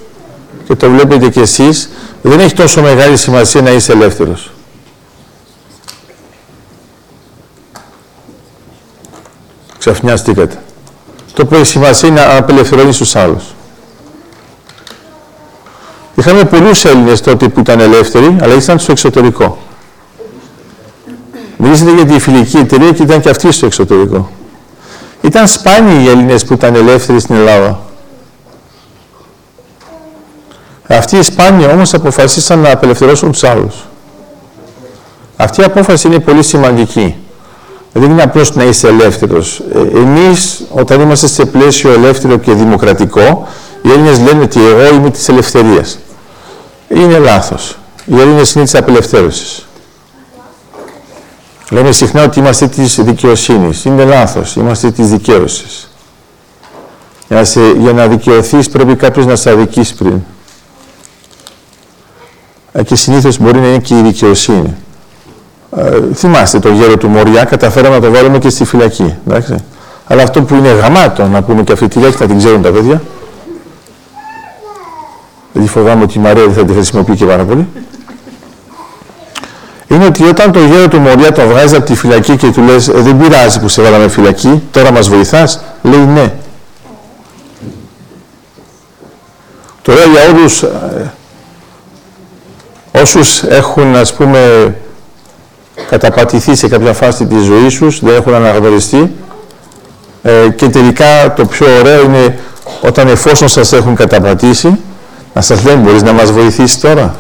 και 0.67 0.75
το 0.75 0.91
βλέπετε 0.91 1.29
κι 1.29 1.39
εσείς, 1.41 1.91
δεν 2.23 2.41
έχει 2.41 2.55
τόσο 2.55 2.83
μεγάλη 2.83 3.17
σημασία 3.17 3.63
να 3.63 3.71
είσαι 3.71 3.93
ελεύθερος. 3.93 4.51
Ξαφνιάστηκατε. 9.79 10.63
Το 11.35 11.47
που 11.47 11.55
έχει 11.55 11.65
σημασία 11.65 12.09
είναι 12.09 12.21
να 12.21 12.37
απελευθερώνεις 12.37 12.97
τους 12.97 13.17
άλλους. 13.17 13.45
Είχαμε 16.15 16.45
πολλούς 16.45 16.85
Έλληνες 16.85 17.21
τότε 17.21 17.49
που 17.49 17.61
ήταν 17.61 17.81
ελεύθεροι, 17.81 18.37
αλλά 18.41 18.55
ήσταν 18.55 18.79
στο 18.79 18.93
εξωτερικό. 18.93 19.59
Μιλήσατε 21.57 21.93
για 21.95 22.05
τη 22.05 22.19
φιλική 22.19 22.57
εταιρεία 22.57 22.93
και 22.93 23.03
ήταν 23.03 23.21
και 23.21 23.29
αυτή 23.29 23.53
στο 23.53 23.67
εξωτερικό. 23.67 24.31
Ήταν 25.21 25.49
σπάνιοι 25.49 26.01
οι 26.03 26.09
Έλληνες 26.09 26.45
που 26.45 26.53
ήταν 26.53 26.75
ελεύθεροι 26.75 27.21
στην 27.21 27.35
Ελλάδα. 27.35 27.81
Αυτοί 30.89 31.17
οι 31.17 31.23
σπάνιοι 31.23 31.67
όμως 31.73 31.95
αποφασίσαν 31.95 32.59
να 32.59 32.71
απελευθερώσουν 32.71 33.33
τους 33.33 33.45
άλλους. 33.45 33.75
Αυτή 35.37 35.61
η 35.61 35.65
απόφαση 35.65 36.07
είναι 36.07 36.19
πολύ 36.19 36.43
σημαντική. 36.43 37.17
Δεν 37.93 38.11
είναι 38.11 38.23
απλώς 38.23 38.55
να 38.55 38.65
είσαι 38.65 38.89
ελεύθερος. 38.89 39.63
Ε, 39.75 39.99
εμείς, 39.99 40.63
όταν 40.71 41.01
είμαστε 41.01 41.27
σε 41.27 41.45
πλαίσιο 41.45 41.93
ελεύθερο 41.93 42.37
και 42.37 42.53
δημοκρατικό, 42.53 43.49
οι 43.83 43.91
Έλληνες 43.91 44.19
λένε 44.19 44.43
ότι 44.43 44.61
εγώ 44.65 44.95
είμαι 44.95 45.11
της 45.11 45.29
ελευθερίας. 45.29 45.99
Είναι 46.89 47.19
λάθος. 47.19 47.79
Οι 48.05 48.21
Έλληνες 48.21 48.53
είναι 48.53 48.65
της 48.65 48.75
απελευθέρωσης. 48.75 49.67
Λέμε 51.71 51.93
συχνά 51.93 52.25
ότι 52.25 52.39
είμαστε 52.39 52.67
της 52.69 53.01
δικαιοσύνης. 53.03 53.85
Είναι 53.85 54.05
λάθος. 54.05 54.57
Είμαστε 54.57 54.91
της 54.91 55.09
δικαίωσης. 55.09 55.91
Για, 57.29 57.45
σε, 57.45 57.61
για 57.79 57.93
να 57.93 58.07
δικαιωθείς 58.07 58.69
πρέπει 58.69 58.97
κάποιος 58.97 59.27
να 59.27 59.37
σε 59.37 59.51
αδικήσει 59.51 59.95
πριν. 59.95 60.21
Ε, 62.73 62.83
και 62.83 62.95
συνήθως 62.95 63.39
μπορεί 63.39 63.59
να 63.59 63.67
είναι 63.67 63.79
και 63.79 63.99
η 63.99 64.03
δικαιοσύνη. 64.03 64.75
Ε, 65.77 66.01
θυμάστε 66.15 66.59
το 66.59 66.69
γέρο 66.69 66.97
του 66.97 67.09
Μωριά, 67.09 67.45
καταφέραμε 67.45 67.95
να 67.95 68.01
το 68.01 68.11
βάλουμε 68.11 68.39
και 68.39 68.51
στη 68.51 68.65
φυλακή. 68.65 69.15
Εντάξει. 69.27 69.55
Αλλά 70.07 70.23
αυτό 70.23 70.43
που 70.43 70.55
είναι 70.55 70.69
γαμάτο, 70.69 71.27
να 71.27 71.43
πούμε 71.43 71.63
και 71.63 71.73
αυτή 71.73 71.89
τη 71.89 71.99
λέξη, 71.99 72.17
να 72.21 72.27
την 72.27 72.39
ξέρουν 72.39 72.63
τα 72.63 72.71
παιδιά. 72.71 73.03
Δεν 75.53 75.67
φοβάμαι 75.67 76.03
ότι 76.03 76.19
η 76.19 76.21
Μαρία 76.21 76.45
δεν 76.45 76.55
θα 76.55 76.65
τη 76.65 76.73
χρησιμοποιεί 76.73 77.17
και 77.17 77.25
πάρα 77.25 77.45
πολύ 77.45 77.69
είναι 79.91 80.05
ότι 80.05 80.25
όταν 80.25 80.53
το 80.53 80.59
γέρο 80.65 80.89
του 80.89 80.99
Μωριά 80.99 81.33
το 81.33 81.47
βγάζει 81.47 81.77
από 81.77 81.85
τη 81.85 81.95
φυλακή 81.95 82.37
και 82.37 82.51
του 82.51 82.63
λες 82.63 82.89
«Ε, 82.89 82.93
δεν 82.93 83.17
πειράζει 83.17 83.61
που 83.61 83.69
σε 83.69 83.83
βάλαμε 83.83 84.09
φυλακή, 84.09 84.63
τώρα 84.71 84.93
μας 84.93 85.09
βοηθάς, 85.09 85.61
λέει 85.83 86.01
ναι. 86.01 86.33
Τώρα 89.83 90.01
για 90.05 90.21
όλους 90.31 90.63
ε, 90.63 91.13
όσους 92.93 93.43
έχουν 93.43 93.97
ας 93.97 94.15
πούμε 94.15 94.75
καταπατηθεί 95.89 96.55
σε 96.57 96.69
κάποια 96.69 96.93
φάση 96.93 97.27
της 97.27 97.43
ζωής 97.43 97.79
τους, 97.79 98.01
δεν 98.01 98.15
έχουν 98.15 98.35
αναγνωριστεί 98.35 99.13
ε, 100.23 100.49
και 100.57 100.69
τελικά 100.69 101.35
το 101.37 101.45
πιο 101.45 101.67
ωραίο 101.79 102.03
είναι 102.03 102.39
όταν 102.81 103.09
εφόσον 103.09 103.49
σας 103.49 103.73
έχουν 103.73 103.95
καταπατήσει 103.95 104.79
να 105.35 105.41
σας 105.41 105.65
λένε 105.65 105.77
μπορείς 105.77 106.03
να 106.03 106.13
μας 106.13 106.33
βοηθήσεις 106.33 106.81
τώρα; 106.81 107.17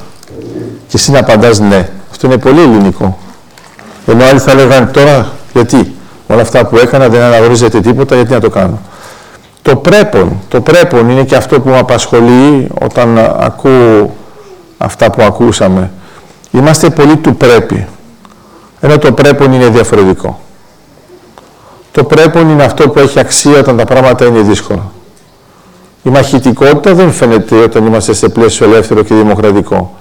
Και 0.89 0.97
εσύ 0.97 1.11
να 1.11 1.19
απαντάς 1.19 1.59
ναι. 1.59 1.89
Αυτό 2.23 2.33
είναι 2.33 2.43
πολύ 2.43 2.61
ελληνικό. 2.61 3.19
Ενώ 4.07 4.25
άλλοι 4.25 4.39
θα 4.39 4.55
λέγανε 4.55 4.87
τώρα, 4.87 5.33
γιατί; 5.53 5.95
Όλα 6.27 6.41
αυτά 6.41 6.67
που 6.67 6.77
έκανα 6.77 7.09
δεν 7.09 7.23
αναγνωρίζεται 7.23 7.81
τίποτα, 7.81 8.15
γιατί 8.15 8.33
να 8.33 8.41
το 8.41 8.50
κάνω; 8.50 8.79
Το 9.62 9.77
πρέπον, 9.77 10.41
το 10.49 10.61
πρέπον 10.61 11.09
είναι 11.09 11.25
και 11.25 11.37
αυτό 11.37 11.61
που 11.61 11.69
με 11.69 11.79
απασχολεί 11.79 12.69
όταν 12.81 13.19
ακούω 13.19 14.17
αυτά 14.79 15.11
που 15.11 15.23
ακούσαμε. 15.23 15.91
Είμαστε 16.50 16.91
πολύ 16.91 17.17
του 17.17 17.37
πρέπει, 17.37 17.87
ενώ 18.81 18.99
το 18.99 19.12
πρέπον 19.12 19.53
είναι 19.53 19.69
διαφορετικό. 19.69 20.41
Το 21.93 22.05
πρέπον 22.05 22.49
είναι 22.50 22.65
αυτό 22.65 22.89
που 22.89 22.99
έχει 22.99 23.19
αξία 23.19 23.59
όταν 23.59 23.77
τα 23.77 23.85
πράγματα 23.85 24.25
είναι 24.25 24.41
δύσκολα. 24.41 24.91
Η 26.03 26.11
μαχητικότητα 26.11 26.95
δεν 26.95 27.12
φαίνεται 27.12 27.57
όταν 27.57 27.87
είμαστε 27.87 28.12
σε 28.12 28.29
πλαίσιο 28.29 28.67
ελεύθερο 28.67 29.03
και 29.03 29.15
δημοκρατικό. 29.15 29.95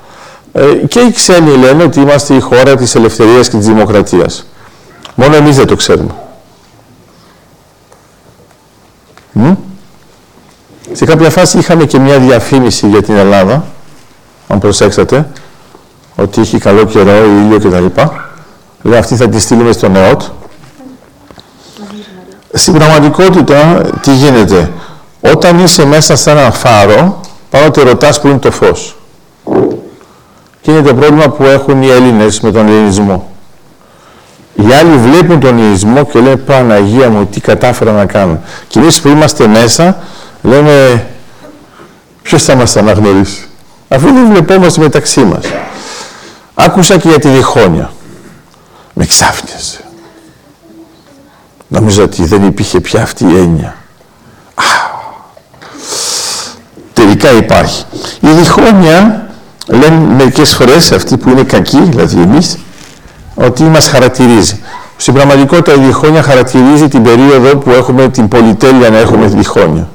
Ε, 0.60 0.74
και 0.88 1.00
οι 1.00 1.12
ξένοι 1.12 1.58
λένε 1.58 1.84
ότι 1.84 2.00
είμαστε 2.00 2.34
η 2.34 2.40
χώρα 2.40 2.76
της 2.76 2.96
ελευθερίας 2.96 3.50
και 3.50 3.58
της 3.58 3.66
δημοκρατίας. 3.66 4.46
Μόνο 5.16 5.36
εμείς 5.36 5.56
δεν 5.56 5.68
το 5.68 5.76
ξέρουμε. 5.76 6.12
Μ; 9.32 9.52
Σε 10.92 11.06
κάποια 11.06 11.30
φάση 11.30 11.58
είχαμε 11.58 11.86
και 11.86 12.00
μια 12.00 12.20
διαφήμιση 12.20 12.88
για 12.88 13.02
την 13.02 13.16
Ελλάδα, 13.16 13.66
αν 14.48 14.60
προσέξατε, 14.60 15.30
ότι 16.16 16.42
είχε 16.42 16.58
καλό 16.58 16.86
καιρό, 16.86 17.26
ήλιο 17.26 17.58
κτλ. 17.60 18.02
Λέει 18.82 19.00
αυτή 19.00 19.16
θα 19.16 19.30
τη 19.30 19.40
στείλουμε 19.40 19.72
στο 19.72 19.90
ΝΕΟΤ. 19.90 20.22
Στην 22.54 22.74
πραγματικότητα, 22.74 23.82
τι 24.02 24.14
γίνεται; 24.14 24.72
Όταν 25.22 25.60
είσαι 25.60 25.86
μέσα 25.86 26.16
σε 26.16 26.32
ένα 26.32 26.52
φάρο, 26.52 27.20
πάνω 27.50 27.72
ρωτάς 27.76 28.22
που 28.22 28.28
είναι 28.28 28.38
το 28.38 28.52
φως. 28.52 28.99
Και 30.62 30.72
είναι 30.72 30.82
το 30.82 30.94
πρόβλημα 30.94 31.30
που 31.30 31.44
έχουν 31.44 31.82
οι 31.82 31.90
Έλληνες 31.90 32.40
με 32.40 32.52
τον 32.52 32.68
ελληνισμό. 32.68 33.30
Οι 34.56 34.74
άλλοι 34.74 34.98
βλέπουν 34.98 35.40
τον 35.40 35.58
ελληνισμό 35.58 36.06
και 36.06 36.20
λένε 36.20 36.36
Παναγία 36.36 37.10
μου, 37.10 37.26
τι 37.26 37.40
κατάφερα 37.42 37.92
να 37.92 38.06
κάνω. 38.06 38.40
Και 38.68 38.80
εμείς 38.80 39.02
που 39.02 39.08
είμαστε 39.08 39.48
μέσα, 39.48 39.98
λέμε 40.42 41.08
ποιος 42.22 42.44
θα 42.44 42.56
μας 42.56 42.78
αναγνωρίσει. 42.78 43.48
Αφού 43.88 44.14
δεν 44.14 44.28
βλεπόμαστε 44.30 44.82
μεταξύ 44.82 45.24
μας. 45.24 45.46
Άκουσα 46.54 46.98
και 46.98 47.08
για 47.10 47.20
τη 47.20 47.28
διχόνοια. 47.28 47.92
Με 48.94 49.06
ξάφνιασε. 49.06 49.84
Νομίζω 51.68 52.04
ότι 52.04 52.26
δεν 52.26 52.46
υπήρχε 52.46 52.80
πια 52.80 53.02
αυτή 53.02 53.26
η 53.26 53.38
έννοια. 53.38 53.76
Α, 54.56 54.64
τελικά 56.94 57.32
υπάρχει. 57.32 57.84
Η 58.20 58.30
διχόνοια 58.30 59.29
λένε 59.70 59.96
μερικές 60.16 60.54
φορές 60.54 60.92
αυτοί 60.92 61.18
που 61.18 61.30
είναι 61.30 61.44
κακοί, 61.44 61.80
δηλαδή 61.82 62.22
εμείς, 62.22 62.58
ότι 63.36 63.64
μας 63.64 63.88
χαρακτηρίζει. 63.88 64.60
Στην 64.98 65.14
πραγματικότητα 65.14 65.74
η 65.74 65.86
διχόνοια 65.86 66.24
χαρακτηρίζει 66.24 66.88
την 66.88 67.04
περίοδο 67.04 67.58
που 67.58 67.70
έχουμε 67.70 68.10
την 68.10 68.28
πολυτέλεια 68.28 68.90
να 68.90 68.98
έχουμε 68.98 69.26
διχόνοια. 69.26 69.90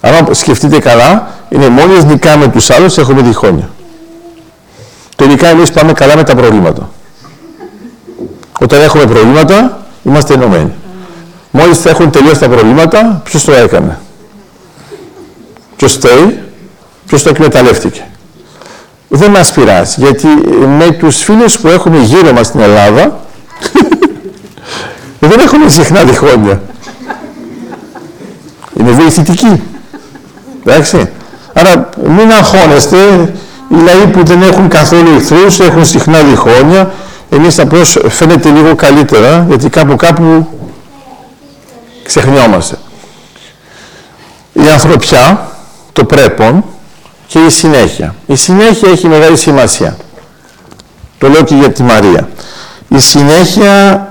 Αν 0.00 0.34
σκεφτείτε 0.34 0.78
καλά, 0.78 1.28
είναι 1.48 1.68
μόλις 1.68 2.04
νικάμε 2.04 2.48
τους 2.48 2.70
άλλους 2.70 2.98
έχουμε 2.98 3.22
διχόνοια. 3.22 3.68
Τελικά 5.16 5.46
εμείς 5.46 5.70
πάμε 5.70 5.92
καλά 5.92 6.16
με 6.16 6.22
τα 6.22 6.34
προβλήματα. 6.34 6.90
Όταν 8.60 8.82
έχουμε 8.82 9.06
προβλήματα, 9.06 9.86
είμαστε 10.02 10.34
ενωμένοι. 10.34 10.72
Μόλις 11.50 11.78
θα 11.78 11.90
έχουν 11.90 12.10
τελειώσει 12.10 12.40
τα 12.40 12.48
προβλήματα, 12.48 13.20
ποιος 13.24 13.44
το 13.44 13.52
έκανε; 13.52 13.98
Ποιος 15.76 15.92
φταίει, 15.92 16.42
ποιος 17.06 17.22
το 17.22 17.28
εκμεταλλεύτηκε. 17.28 18.06
Δεν 19.08 19.30
μας 19.30 19.52
πειράζει, 19.52 19.94
γιατί 19.98 20.26
με 20.78 20.90
τους 20.90 21.16
φίλους 21.22 21.58
που 21.58 21.68
έχουμε 21.68 21.98
γύρω 21.98 22.32
μας 22.32 22.46
στην 22.46 22.60
Ελλάδα, 22.60 23.20
δεν 25.20 25.40
έχουμε 25.40 25.68
συχνά 25.68 26.04
διχόνοια. 26.04 26.60
Είναι 28.78 28.90
βοηθητικοί. 28.90 29.62
Εντάξει. 30.64 31.10
Άρα 31.52 31.88
μην 32.06 32.32
αγχώνεστε, 32.32 32.96
οι 33.68 33.74
λαοί 33.84 34.06
που 34.06 34.24
δεν 34.24 34.42
έχουν 34.42 34.68
καθόλου 34.68 35.14
εχθρούς 35.16 35.60
έχουν 35.60 35.84
συχνά 35.84 36.18
διχόνια, 36.22 36.92
εμείς 37.30 37.58
απλώς 37.58 37.98
φαίνεται 38.08 38.48
λίγο 38.50 38.74
καλύτερα, 38.74 39.44
γιατί 39.48 39.68
κάπου 39.68 39.96
κάπου 39.96 40.48
ξεχνιόμαστε. 42.02 42.76
Η 44.52 44.68
ανθρωπιά, 44.72 45.50
το 45.96 46.04
πρέπον 46.04 46.64
και 47.26 47.38
η 47.38 47.50
συνέχεια. 47.50 48.14
Η 48.26 48.36
συνέχεια 48.36 48.90
έχει 48.90 49.08
μεγάλη 49.08 49.36
σημασία. 49.36 49.96
Το 51.18 51.28
λέω 51.28 51.42
και 51.42 51.54
για 51.54 51.72
τη 51.72 51.82
Μαρία. 51.82 52.28
Η 52.88 52.98
συνέχεια, 52.98 54.08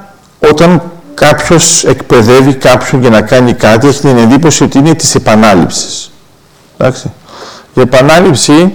όταν 0.51 0.81
κάποιος 1.13 1.83
εκπαιδεύει 1.83 2.53
κάποιον 2.53 3.01
για 3.01 3.09
να 3.09 3.21
κάνει 3.21 3.53
κάτι, 3.53 3.87
έχει 3.87 3.99
την 3.99 4.17
εντύπωση 4.17 4.63
ότι 4.63 4.77
είναι 4.77 4.93
της 4.93 5.15
επανάληψης. 5.15 6.11
Εντάξει. 6.77 7.11
Η 7.73 7.81
επανάληψη 7.81 8.73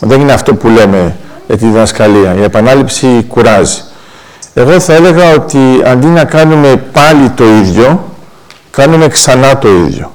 δεν 0.00 0.20
είναι 0.20 0.32
αυτό 0.32 0.54
που 0.54 0.68
λέμε 0.68 1.16
για 1.46 1.56
τη 1.56 1.66
διδασκαλία. 1.66 2.34
Η 2.34 2.42
επανάληψη 2.42 3.24
κουράζει. 3.28 3.82
Εγώ 4.54 4.80
θα 4.80 4.92
έλεγα 4.92 5.32
ότι 5.32 5.58
αντί 5.86 6.06
να 6.06 6.24
κάνουμε 6.24 6.76
πάλι 6.76 7.30
το 7.30 7.44
ίδιο, 7.44 8.04
κάνουμε 8.70 9.08
ξανά 9.08 9.58
το 9.58 9.68
ίδιο. 9.68 10.12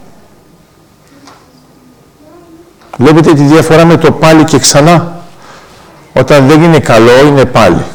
Βλέπετε 2.98 3.34
τη 3.34 3.42
διαφορά 3.42 3.86
με 3.86 3.98
το 3.98 4.12
πάλι 4.12 4.44
και 4.44 4.60
ξανά; 4.60 5.24
Όταν 6.14 6.48
δεν 6.48 6.64
είναι 6.64 6.80
καλό, 6.80 7.25
είναι 7.25 7.46
πάλι. 7.46 7.86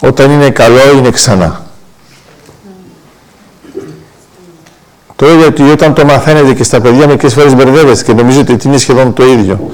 Όταν 0.00 0.30
είναι 0.30 0.50
καλό, 0.50 0.96
είναι 0.96 1.10
ξανά. 1.10 1.62
Το 5.16 5.30
ίδιο 5.30 5.46
ότι 5.46 5.62
όταν 5.62 5.94
το 5.94 6.04
μαθαίνετε 6.04 6.54
και 6.54 6.64
στα 6.64 6.80
παιδιά 6.80 7.06
μερικές 7.06 7.34
φορές 7.34 7.54
μπερδεύεστε 7.54 8.04
και 8.04 8.12
νομίζετε 8.12 8.52
ότι 8.52 8.68
είναι 8.68 8.78
σχεδόν 8.78 9.12
το 9.12 9.24
ίδιο. 9.24 9.70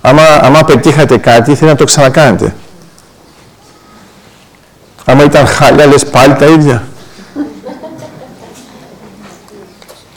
Άμα, 0.00 0.22
άμα 0.22 0.64
πετύχατε 0.64 1.16
κάτι, 1.16 1.54
θέλει 1.54 1.70
να 1.70 1.76
το 1.76 1.84
ξανακάνετε. 1.84 2.54
Άμα 5.04 5.24
ήταν 5.24 5.46
χάλια, 5.46 5.86
λες 5.86 6.06
πάλι 6.06 6.34
τα 6.34 6.44
ίδια. 6.44 6.82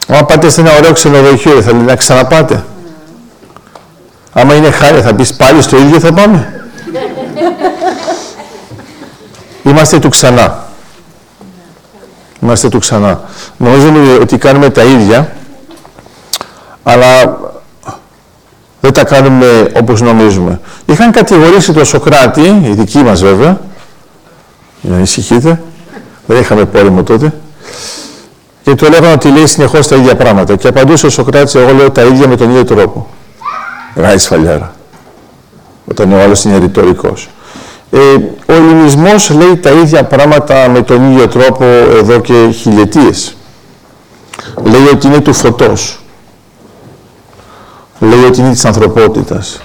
Άμα 0.06 0.24
πάτε 0.24 0.48
σε 0.48 0.60
ένα 0.60 0.76
ωραίο 0.76 0.92
ξενοδοχείο, 0.92 1.62
θα 1.62 1.72
να 1.72 1.96
ξαναπάτε; 1.96 2.64
Άμα 4.32 4.54
είναι 4.54 4.70
χάλια, 4.70 5.02
θα 5.02 5.14
πεις 5.14 5.34
πάλι 5.34 5.62
στο 5.62 5.76
ίδιο 5.76 6.00
θα 6.00 6.12
πάμε. 6.12 6.60
Είμαστε 9.62 9.98
του 9.98 10.08
ξανά. 10.08 10.64
Είμαστε 12.42 12.68
του 12.68 12.78
ξανά. 12.78 13.20
Νομίζουμε 13.56 14.14
ότι 14.20 14.38
κάνουμε 14.38 14.70
τα 14.70 14.82
ίδια, 14.82 15.32
αλλά 16.82 17.38
δεν 18.80 18.92
τα 18.92 19.04
κάνουμε 19.04 19.70
όπως 19.76 20.00
νομίζουμε. 20.00 20.60
Είχαν 20.86 21.10
κατηγορήσει 21.12 21.72
τον 21.72 21.84
Σοκράτη, 21.84 22.40
οι 22.40 22.72
δικοί 22.72 22.98
μας 22.98 23.22
βέβαια, 23.22 23.60
για 24.80 24.90
να 24.90 24.96
ανησυχείτε, 24.96 25.62
δεν 26.26 26.40
είχαμε 26.40 26.64
πόλεμο 26.64 27.02
τότε, 27.02 27.32
και 28.66 28.74
του 28.74 28.84
έλεγαν 28.84 29.12
ότι 29.12 29.28
λέει 29.28 29.46
συνεχώς 29.46 29.88
τα 29.88 29.96
ίδια 29.96 30.16
πράγματα. 30.16 30.56
Και 30.56 30.68
απαντούσε 30.68 31.06
ο 31.06 31.10
Σοκράτης, 31.10 31.54
εγώ 31.54 31.72
λέω 31.72 31.90
τα 31.90 32.02
ίδια 32.02 32.28
με 32.28 32.36
τον 32.36 32.50
ίδιο 32.50 32.64
τρόπο. 32.64 33.06
Γάει 33.94 34.18
σφαλιάρα. 34.18 34.74
Όταν 35.90 36.12
ο 36.12 36.20
άλλος 36.20 36.44
είναι 36.44 36.58
ρητορικός. 36.58 37.28
Ε, 37.90 37.98
ο 38.46 38.52
ελληνισμός 38.52 39.30
λέει 39.30 39.56
τα 39.56 39.70
ίδια 39.70 40.04
πράγματα 40.04 40.68
με 40.68 40.82
τον 40.82 41.12
ίδιο 41.12 41.28
τρόπο 41.28 41.64
εδώ 41.96 42.20
και 42.20 42.50
χιλιετίες. 42.50 43.36
Λέει 44.62 44.86
ότι 44.92 45.06
είναι 45.06 45.20
του 45.20 45.32
φωτός. 45.32 46.00
Λέει 47.98 48.24
ότι 48.24 48.40
είναι 48.40 48.50
της 48.50 48.64
ανθρωπότητας. 48.64 49.60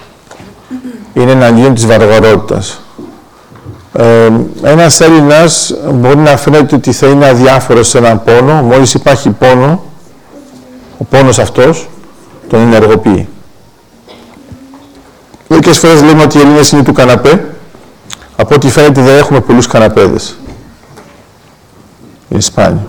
Είναι 1.13 1.31
εναντίον 1.31 1.73
της 1.73 1.85
βαρβαρότητας. 1.85 2.81
Ε, 3.93 4.29
ένας 4.63 4.99
Έλληνας 4.99 5.75
μπορεί 5.93 6.17
να 6.17 6.37
φαίνεται 6.37 6.75
ότι 6.75 6.91
θα 6.91 7.07
είναι 7.07 7.27
αδιάφορος 7.27 7.87
σε 7.87 7.97
έναν 7.97 8.23
πόνο, 8.23 8.61
μόλις 8.61 8.93
υπάρχει 8.93 9.29
πόνο, 9.29 9.83
ο 10.97 11.03
πόνος 11.03 11.39
αυτός 11.39 11.89
τον 12.49 12.59
ενεργοποιεί. 12.59 13.27
Μερικές 15.47 15.77
φορές 15.77 16.01
λέμε 16.01 16.21
ότι 16.21 16.37
οι 16.37 16.41
Έλληνες 16.41 16.71
είναι 16.71 16.83
του 16.83 16.93
καναπέ, 16.93 17.45
από 18.35 18.55
ό,τι 18.55 18.69
φαίνεται 18.69 19.01
δεν 19.01 19.17
έχουμε 19.17 19.39
πολλούς 19.39 19.67
καναπέδες. 19.67 20.37
Είναι 22.29 22.41
σπάνιο. 22.41 22.87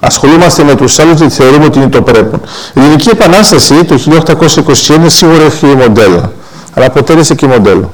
Ασχολούμαστε 0.00 0.64
με 0.64 0.74
τους 0.74 0.98
άλλους 0.98 1.18
γιατί 1.18 1.34
θεωρούμε 1.34 1.64
ότι 1.64 1.78
είναι 1.78 1.88
το 1.88 2.02
πρέπον. 2.02 2.40
Η 2.74 2.80
Ελληνική 2.80 3.08
Επανάσταση 3.08 3.84
το 3.84 3.98
1821 3.98 5.04
σίγουρα 5.06 5.42
έχει 5.42 5.66
μοντέλο, 5.66 6.32
αλλά 6.74 6.86
αποτέλεσε 6.86 7.34
και 7.34 7.46
μοντέλο. 7.46 7.92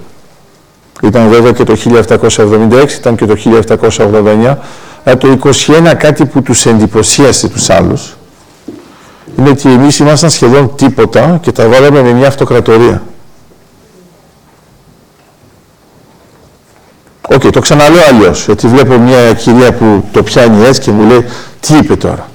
Ήταν 1.02 1.28
βέβαια 1.28 1.52
και 1.52 1.64
το 1.64 1.76
1776, 2.28 2.90
ήταν 2.98 3.16
και 3.16 3.26
το 3.26 3.36
1789, 3.88 4.56
αλλά 5.04 5.16
το 5.18 5.38
21 5.44 5.94
κάτι 5.98 6.26
που 6.26 6.42
τους 6.42 6.66
εντυπωσίασε 6.66 7.48
τους 7.48 7.70
άλλους, 7.70 8.16
είναι 9.38 9.48
ότι 9.48 9.72
εμείς 9.72 9.98
ήμασταν 9.98 10.30
σχεδόν 10.30 10.74
τίποτα 10.76 11.38
και 11.42 11.52
τα 11.52 11.68
βάλαμε 11.68 12.02
με 12.02 12.12
μια 12.12 12.28
αυτοκρατορία. 12.28 13.02
OK, 17.32 17.42
okay, 17.42 17.52
το 17.52 17.60
ξαναλέω 17.60 18.02
αλλιώς. 18.08 18.44
Γιατί 18.44 18.66
βλέπω 18.66 18.98
μια 18.98 19.32
κυρία 19.32 19.72
που 19.72 20.04
το 20.12 20.22
πιάνει 20.22 20.64
έτσι 20.64 20.80
και 20.80 20.90
μου 20.90 21.08
λέει 21.08 21.24
τι 21.60 21.76
είπε 21.76 21.96
τώρα; 21.96 22.28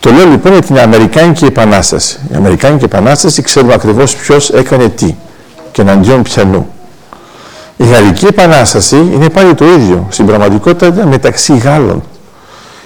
Το 0.00 0.10
λέω 0.10 0.26
λοιπόν 0.26 0.52
για 0.52 0.62
την 0.62 0.78
Αμερικάνικη 0.78 1.44
Επανάσταση. 1.44 2.18
Η 2.32 2.34
Αμερικάνικη 2.34 2.84
Επανάσταση 2.84 3.42
ξέρουμε 3.42 3.74
ακριβώς 3.74 4.16
ποιος 4.16 4.50
έκανε 4.50 4.88
τι 4.88 5.14
και 5.72 5.80
εναντίον 5.80 6.22
πιανού. 6.22 6.75
Η 7.76 7.84
Γαλλική 7.86 8.26
Επανάσταση 8.26 8.96
είναι 8.96 9.30
πάλι 9.30 9.54
το 9.54 9.64
ίδιο. 9.64 10.06
Στην 10.10 10.26
πραγματικότητα 10.26 11.06
μεταξύ 11.06 11.56
Γάλλων. 11.56 12.02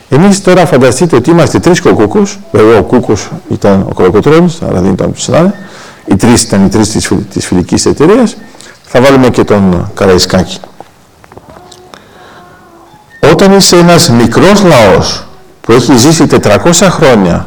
Εμείς 0.09 0.43
τώρα 0.43 0.67
φανταστείτε 0.67 1.17
ότι 1.17 1.31
είμαστε 1.31 1.59
τρεις 1.59 1.81
κοκκούκους. 1.81 2.39
Βέβαια 2.53 2.79
ο 2.79 2.83
Κούκο 2.83 3.13
ήταν 3.49 3.87
ο 3.91 3.95
Κολοκοτρόνης, 3.95 4.63
αλλά 4.63 4.81
δεν 4.81 4.93
ήταν 4.93 5.13
του 5.13 5.53
Οι 6.07 6.17
τρεις 6.17 6.43
ήταν 6.43 6.65
οι 6.65 6.69
τρεις 6.69 6.89
της 7.33 7.47
φιλικής 7.47 7.87
εταιρείας. 7.87 8.37
Θα 8.85 9.01
βάλουμε 9.01 9.29
και 9.29 9.45
τον 9.45 9.91
Καραϊσκάκη. 9.95 10.59
Όταν 13.33 13.53
είσαι 13.53 13.77
ένας 13.77 14.09
μικρός 14.11 14.63
λαός 14.63 15.27
που 15.61 15.73
έχει 15.73 15.97
ζήσει 15.97 16.27
400 16.27 16.91
χρόνια 16.91 17.47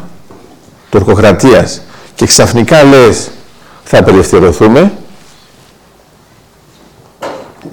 τουρκοκρατίας 0.90 1.82
και 2.16 2.26
ξαφνικά 2.26 2.84
λες 2.84 3.30
θα 3.84 4.00
απελευθερωθούμε, 4.00 4.92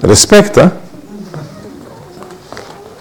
ρεσπέκτα. 0.02 0.76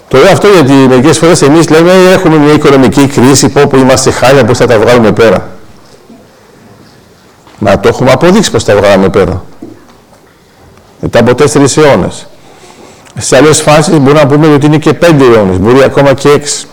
Το 0.08 0.18
λέω 0.18 0.32
αυτό 0.32 0.48
γιατί 0.48 0.72
μερικές 0.72 1.18
φορές 1.18 1.42
εμείς 1.42 1.68
λέμε 1.68 1.92
έχουμε 2.12 2.36
μια 2.36 2.52
οικονομική 2.52 3.06
κρίση, 3.06 3.48
πω 3.48 3.66
που 3.66 3.76
είμαστε 3.76 4.10
χάλια, 4.10 4.44
πώς 4.44 4.58
θα 4.58 4.66
τα 4.66 4.78
βγάλουμε 4.78 5.12
πέρα. 5.12 5.48
Μα 7.58 7.80
το 7.80 7.88
έχουμε 7.88 8.10
αποδείξει 8.10 8.50
πώς 8.50 8.64
τα 8.64 8.76
βγάλαμε 8.76 9.08
πέρα. 9.08 9.44
Μετά 11.00 11.18
από 11.18 11.34
τέσσερις 11.34 11.76
αιώνες. 11.76 12.26
Σε 13.18 13.36
άλλες 13.36 13.60
φάσεις 13.60 13.98
μπορούμε 13.98 14.20
να 14.20 14.26
πούμε 14.26 14.54
ότι 14.54 14.66
είναι 14.66 14.78
και 14.78 14.94
πέντε 14.94 15.24
αιώνες, 15.24 15.58
μπορεί 15.58 15.82
ακόμα 15.82 16.14
και 16.14 16.28
έξι. 16.28 16.66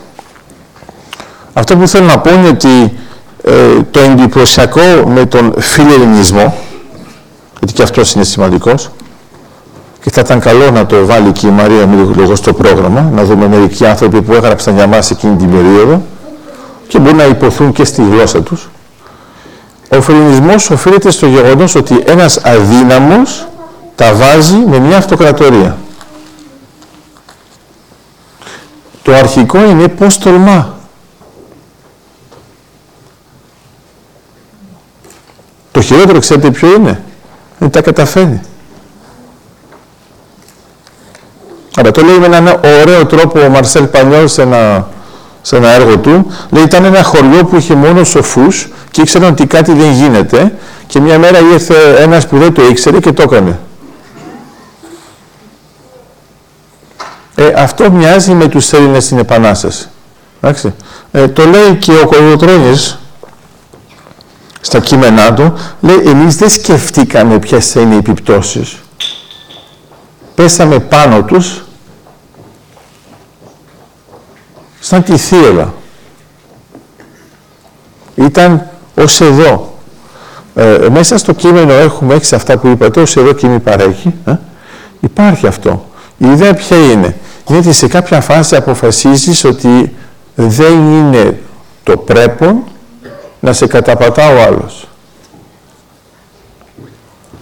Αυτό 1.54 1.78
που 1.78 1.88
θέλω 1.88 2.06
να 2.06 2.20
πω 2.20 2.30
είναι 2.34 2.48
ότι 2.48 2.98
ε, 3.44 3.82
το 3.92 4.00
εντυπωσιακό 4.00 4.82
με 5.06 5.26
τον 5.26 5.54
φιλελληνισμό, 5.62 6.58
γιατί 7.60 7.74
και 7.74 7.84
αυτός 7.84 8.14
είναι 8.14 8.24
σημαντικός, 8.24 8.90
και 10.08 10.14
θα 10.14 10.22
ήταν 10.22 10.40
καλό 10.40 10.72
να 10.72 10.86
το 10.86 11.06
βάλει 11.06 11.32
και 11.32 11.48
η 11.48 11.50
Μαρία 11.50 11.86
λίγο 12.16 12.36
στο 12.36 12.54
πρόγραμμα, 12.54 13.02
να 13.02 13.24
δούμε 13.24 13.48
μερικοί 13.48 13.86
άνθρωποι 13.86 14.22
που 14.22 14.34
έγραψαν 14.34 14.76
για 14.76 14.88
μας 14.88 15.12
εκείνη 15.12 15.36
την 15.36 15.52
περίοδο 15.52 16.02
και 16.88 17.00
μπορεί 17.00 17.16
να 17.16 17.26
υποθούν 17.26 17.72
και 17.72 17.84
στη 17.84 18.02
γλώσσα 18.02 18.42
τους. 18.42 18.70
Ο 19.90 20.02
φιλελληνισμός 20.02 20.70
οφείλεται 20.70 21.12
στο 21.12 21.28
γεγονός 21.28 21.76
ότι 21.76 22.04
ένας 22.06 22.38
αδύναμος 22.38 23.48
τα 23.96 24.14
βάζει 24.14 24.56
με 24.56 24.80
μια 24.80 24.98
αυτοκρατορία. 24.98 25.78
Το 29.04 29.14
αρχικό 29.14 29.64
είναι 29.66 29.88
πώς 29.88 30.18
τολμά. 30.18 30.76
Το 35.72 35.82
χειρότερο 35.82 36.20
ξέρετε 36.20 36.52
ποιο 36.52 36.74
είναι; 36.74 37.04
Δεν 37.60 37.70
τα 37.70 37.82
καταφέρνει. 37.82 38.42
Αλλά 41.80 41.92
το 41.92 42.02
λέει 42.02 42.18
με 42.18 42.26
έναν 42.26 42.60
ωραίο 42.82 43.06
τρόπο 43.06 43.40
ο 43.40 43.50
Μαρσέλ 43.50 43.86
Πανιόλ 43.86 44.28
σε 44.28 44.42
ένα, 44.42 44.88
σε 45.42 45.56
ένα 45.56 45.70
έργο 45.70 45.98
του. 45.98 46.32
Λέει 46.50 46.64
ήταν 46.64 46.86
ένα 46.86 47.04
χωριό 47.04 47.46
που 47.46 47.56
είχε 47.56 47.76
μόνο 47.76 48.04
σοφούς 48.04 48.70
και 48.92 49.02
ήξεραν 49.02 49.32
ότι 49.32 49.46
κάτι 49.46 49.74
δεν 49.74 49.92
γίνεται 49.92 50.54
και 50.88 51.00
μια 51.00 51.20
μέρα 51.20 51.40
ήρθε 51.40 51.96
ένας 52.00 52.28
που 52.28 52.38
δεν 52.38 52.54
το 52.54 52.66
ήξερε 52.66 53.00
και 53.00 53.12
το 53.12 53.22
έκανε. 53.22 53.60
Ε, 57.36 57.54
αυτό 57.56 57.92
μοιάζει 57.92 58.34
με 58.34 58.48
τους 58.48 58.74
Έλληνες 58.74 59.04
στην 59.04 59.18
Επανάσταση. 59.18 59.90
Ε, 61.12 61.28
το 61.28 61.46
λέει 61.46 61.76
και 61.76 61.92
ο 61.92 62.08
Κολοτρώνης 62.08 63.00
στα 64.62 64.80
κείμενά 64.80 65.34
του, 65.34 65.54
λέει 65.82 66.02
εμείς 66.06 66.36
δεν 66.36 66.50
σκεφτήκαμε 66.50 67.40
ποιες 67.40 67.72
θα 67.72 67.82
είναι 67.82 67.94
οι 67.94 67.98
επιπτώσεις. 67.98 68.78
Πέσαμε 70.36 70.80
πάνω 70.80 71.24
τους 71.24 71.62
σαν 74.88 75.04
τη 75.04 75.18
θύελα. 75.18 75.74
Ήταν 78.16 78.68
ως 78.96 79.22
εδώ. 79.22 79.78
Ε, 80.56 80.88
μέσα 80.92 81.18
στο 81.18 81.34
κείμενο 81.34 81.74
έχουμε 81.74 82.14
έξι 82.14 82.36
αυτά 82.36 82.58
που 82.58 82.68
είπατε, 82.68 83.02
ως 83.02 83.18
εδώ 83.18 83.34
και 83.34 83.48
μη 83.48 83.60
παρέχει. 83.60 84.14
Ε. 84.26 84.36
Υπάρχει 85.00 85.48
αυτό. 85.48 85.86
Η 86.18 86.28
ιδέα 86.28 86.54
ποια 86.54 86.78
είναι; 86.78 87.16
Είναι 87.50 87.58
ότι 87.58 87.72
σε 87.72 87.88
κάποια 87.88 88.22
φάση 88.22 88.56
αποφασίζεις 88.56 89.44
ότι 89.44 89.96
δεν 90.36 90.74
είναι 90.74 91.40
το 91.84 91.98
πρέπον 91.98 92.64
να 93.40 93.54
σε 93.54 93.68
καταπατά 93.68 94.30
ο 94.30 94.42
άλλος. 94.42 94.88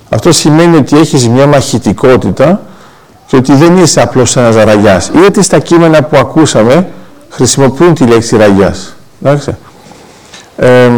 Αυτό 0.09 0.31
σημαίνει 0.31 0.77
ότι 0.77 0.97
έχεις 0.97 1.27
μια 1.27 1.47
μαχητικότητα 1.47 2.61
και 3.27 3.35
ότι 3.35 3.53
δεν 3.53 3.77
είσαι 3.77 4.01
απλώς 4.01 4.35
ένας 4.35 4.55
ραγιάς. 4.55 5.11
Είδατε 5.15 5.41
στα 5.41 5.59
κείμενα 5.59 6.03
που 6.03 6.17
ακούσαμε 6.17 6.87
χρησιμοποιούν 7.35 7.93
τη 7.93 8.05
λέξη 8.05 8.37
ραγιάς. 8.37 8.95
Ε, 10.57 10.89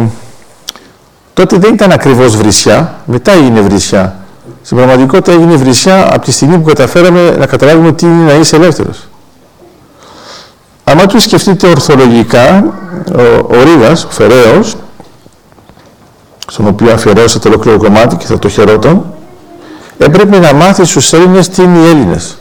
τότε 1.34 1.56
δεν 1.56 1.74
ήταν 1.74 1.90
ακριβώς 1.92 2.36
βρισιά, 2.36 2.94
μετά 3.04 3.32
έγινε 3.32 3.60
βρισιά. 3.60 4.16
Στην 4.62 4.76
πραγματικότητα 4.76 5.32
έγινε 5.32 5.56
βρισιά 5.56 6.14
από 6.14 6.24
τη 6.24 6.32
στιγμή 6.32 6.58
που 6.58 6.64
καταφέραμε 6.64 7.36
να 7.38 7.46
καταλάβουμε 7.46 7.92
τι 7.92 8.06
είναι 8.06 8.24
να 8.24 8.32
είσαι 8.32 8.56
ελεύθερος. 8.56 9.08
Αν 10.84 11.06
το 11.06 11.18
σκεφτείτε 11.18 11.66
ορθολογικά, 11.68 12.64
ο, 13.16 13.22
ο 13.22 13.62
Ρίγας, 13.64 14.04
ο 14.04 14.10
Φεραίος, 14.10 14.76
στον 16.46 16.66
οποίο 16.66 16.92
αφιερώσατε 16.92 17.48
ολόκληρο 17.48 17.78
κομμάτι 17.78 18.16
και 18.16 18.26
θα 18.26 18.38
το 18.38 18.48
χαιρόταν, 18.48 19.04
έπρεπε 19.98 20.38
να 20.38 20.52
μάθει 20.52 20.84
στους 20.84 21.12
Έλληνες 21.12 21.48
τι 21.48 21.62
είναι 21.62 21.78
οι 21.78 21.88
Έλληνες. 21.88 22.37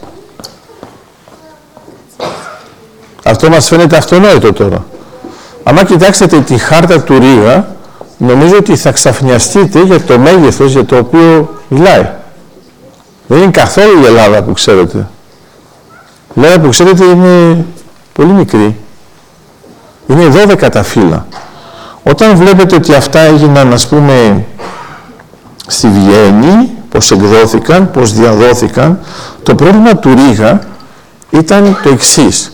Αυτό 3.27 3.49
μας 3.49 3.67
φαίνεται 3.67 3.97
αυτονόητο 3.97 4.53
τώρα. 4.53 4.85
Αν 5.63 5.85
κοιτάξετε 5.85 6.39
τη 6.39 6.57
χάρτα 6.57 7.01
του 7.01 7.19
Ρίγα, 7.19 7.67
νομίζω 8.17 8.57
ότι 8.57 8.75
θα 8.75 8.91
ξαφνιαστείτε 8.91 9.83
για 9.83 10.01
το 10.01 10.19
μέγεθος 10.19 10.71
για 10.71 10.85
το 10.85 10.97
οποίο 10.97 11.49
μιλάει. 11.67 12.09
Δεν 13.27 13.41
είναι 13.41 13.51
καθόλου 13.51 14.01
η 14.01 14.05
Ελλάδα 14.05 14.43
που 14.43 14.53
ξέρετε. 14.53 15.07
Η 16.33 16.41
Ελλάδα 16.41 16.59
που 16.59 16.69
ξέρετε 16.69 17.05
είναι 17.05 17.65
πολύ 18.13 18.31
μικρή. 18.31 18.75
Είναι 20.07 20.45
12 20.47 20.69
τα 20.71 20.83
φύλλα. 20.83 21.25
Όταν 22.03 22.35
βλέπετε 22.35 22.75
ότι 22.75 22.93
αυτά 22.93 23.19
έγιναν, 23.19 23.73
ας 23.73 23.87
πούμε, 23.87 24.45
στη 25.67 25.87
Βιέννη, 25.87 26.71
πώς 26.89 27.11
εκδόθηκαν, 27.11 27.91
πώς 27.91 28.13
διαδόθηκαν, 28.13 28.99
το 29.43 29.55
πρόβλημα 29.55 29.95
του 29.95 30.13
Ρίγα 30.13 30.59
ήταν 31.29 31.79
το 31.83 31.89
εξής. 31.89 32.51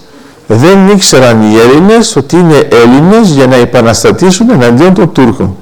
Δεν 0.48 0.90
ήξεραν 0.90 1.42
οι 1.42 1.58
Έλληνες 1.58 2.16
ότι 2.16 2.36
είναι 2.38 2.68
Έλληνες 2.72 3.30
για 3.30 3.48
να 3.48 3.56
επαναστατήσουν 3.56 4.50
εναντίον 4.50 4.94
των 4.94 5.12
Τούρκων. 5.12 5.58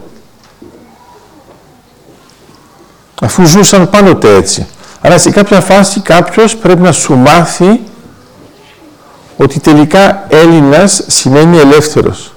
Αφού 3.22 3.46
ζούσαν 3.46 3.89
πάντοτε 3.89 4.36
έτσι. 4.36 4.67
Άρα 5.02 5.17
σε 5.17 5.32
κάποια 5.32 5.62
φάση 5.62 6.00
κάποιος 6.00 6.56
πρέπει 6.56 6.82
να 6.82 6.91
σου 6.91 7.15
μάθει 7.15 7.82
ότι 9.38 9.60
τελικά 9.60 10.26
Έλληνας 10.30 11.04
σημαίνει 11.08 11.58
ελεύθερος. 11.58 12.34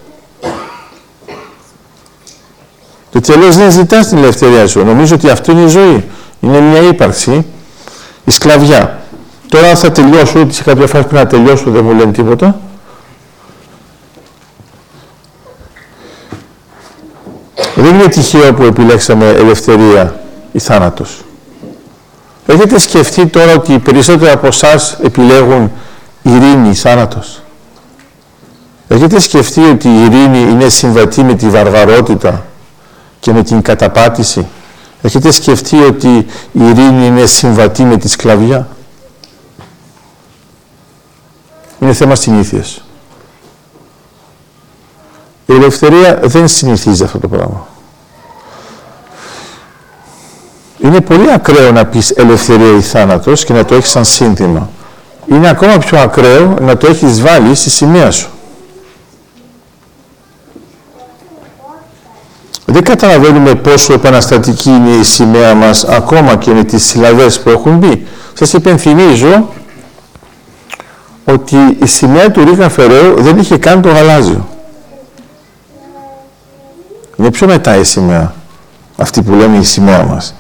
Και 3.21 3.33
αλλιώ 3.33 3.53
δεν 3.53 3.71
ζητάς 3.71 4.09
την 4.09 4.19
ελευθερία 4.19 4.67
σου. 4.67 4.85
Νομίζω 4.85 5.15
ότι 5.15 5.31
αυτό 5.31 5.53
είναι 5.53 5.63
η 5.63 5.69
ζωή. 5.69 6.05
Είναι 6.41 6.61
μια 6.61 6.81
ύπαρξη, 6.81 7.47
η 8.25 8.31
σκλαβιά. 8.31 9.04
Τώρα 9.55 9.77
θα 9.77 9.93
τελειώσω, 9.93 10.41
ότι 10.41 10.55
σε 10.55 10.63
κάποια 10.63 10.87
φάση 10.87 11.05
πρέπει 11.05 11.15
να 11.15 11.27
τελειώσω, 11.27 11.71
δεν 11.71 11.85
μου 11.85 11.93
λένε 11.93 12.13
τίποτα. 12.13 12.61
Δεν 17.75 17.95
είναι 17.95 18.09
τυχαίο 18.09 18.55
που 18.55 18.63
επιλέξαμε 18.63 19.29
ελευθερία 19.29 20.21
ή 20.53 20.59
θάνατος. 20.59 21.25
Έχετε 22.47 22.79
σκεφτεί 22.79 23.27
τώρα 23.27 23.53
ότι 23.53 23.73
οι 23.73 23.79
περισσότεροι 23.79 24.31
από 24.31 24.47
εσάς 24.47 24.99
επιλέγουν 25.03 25.73
ειρήνη 26.23 26.69
ή 26.69 26.75
θάνατος; 26.75 27.43
Έχετε 28.89 29.21
σκεφτεί 29.21 29.61
ότι 29.61 29.89
η 29.89 30.05
ειρήνη 30.05 30.39
είναι 30.39 30.69
συμβατή 30.69 31.23
με 31.23 31.35
τη 31.35 31.49
βαρβαρότητα 31.49 32.45
και 33.21 33.33
με 33.33 33.43
την 33.43 33.63
καταπάτηση; 33.63 34.47
Έχετε 35.03 35.31
σκεφτεί 35.31 35.77
ότι 35.77 36.27
η 36.53 36.69
ειρήνη 36.69 37.07
είναι 37.07 37.27
συμβατή 37.27 37.83
με 37.83 37.97
τη 37.97 38.09
σκλαβιά; 38.09 38.69
Είναι 41.85 41.93
θέμα 41.93 42.15
συνήθειας. 42.15 42.85
Η 45.47 45.53
ελευθερία 45.53 46.19
δεν 46.23 46.49
συνηθίζει 46.49 47.05
αυτό 47.05 47.19
το 47.19 47.29
πράγμα. 47.29 47.67
Είναι 50.79 51.01
πολύ 51.01 51.33
ακραίο 51.33 51.73
να 51.73 51.87
πεις 51.87 52.11
ελευθερία 52.11 52.77
ή 52.77 52.81
θάνατος 52.81 53.45
και 53.45 53.53
να 53.53 53.65
το 53.65 53.75
έχεις 53.75 53.91
σαν 53.91 54.05
σύνθημα. 54.05 54.71
Είναι 55.31 55.49
ακόμα 55.49 55.79
πιο 55.79 55.99
ακραίο 55.99 56.57
να 56.61 56.77
το 56.77 56.87
έχεις 56.87 57.21
βάλει 57.21 57.55
στη 57.55 57.71
σημαία 57.71 58.11
σου. 58.11 58.29
Δεν 62.65 62.83
καταλαβαίνουμε 62.85 63.55
πόσο 63.55 63.93
επαναστατική 63.93 64.71
είναι 64.71 64.91
η 64.91 65.03
σημαία 65.03 65.55
μας 65.55 65.85
ακόμα 65.85 66.37
και 66.37 66.51
με 66.51 66.65
τις 66.65 66.85
συλλαβές 66.85 67.41
που 67.41 67.51
έχουν 67.51 67.77
μπει. 67.77 68.07
Σας 68.35 68.53
υπενθυμίζω 68.53 69.49
ότι 71.35 71.57
η 71.83 71.87
σημαία 71.87 72.31
του 72.31 72.45
Ρίγα 72.45 72.69
Φεραίου 72.69 73.23
δεν 73.23 73.39
είχε 73.39 73.57
καν 73.57 73.83
το 73.83 73.89
γαλάζιο. 73.89 74.49
Είναι 77.17 77.31
πιο 77.31 77.47
μετά 77.47 77.77
η 77.77 77.85
σημαία, 77.85 78.35
αυτή 78.97 79.23
που 79.23 79.33
λέμε 79.33 79.57
η 79.57 79.63
σημαία 79.63 80.03
μας; 80.03 80.35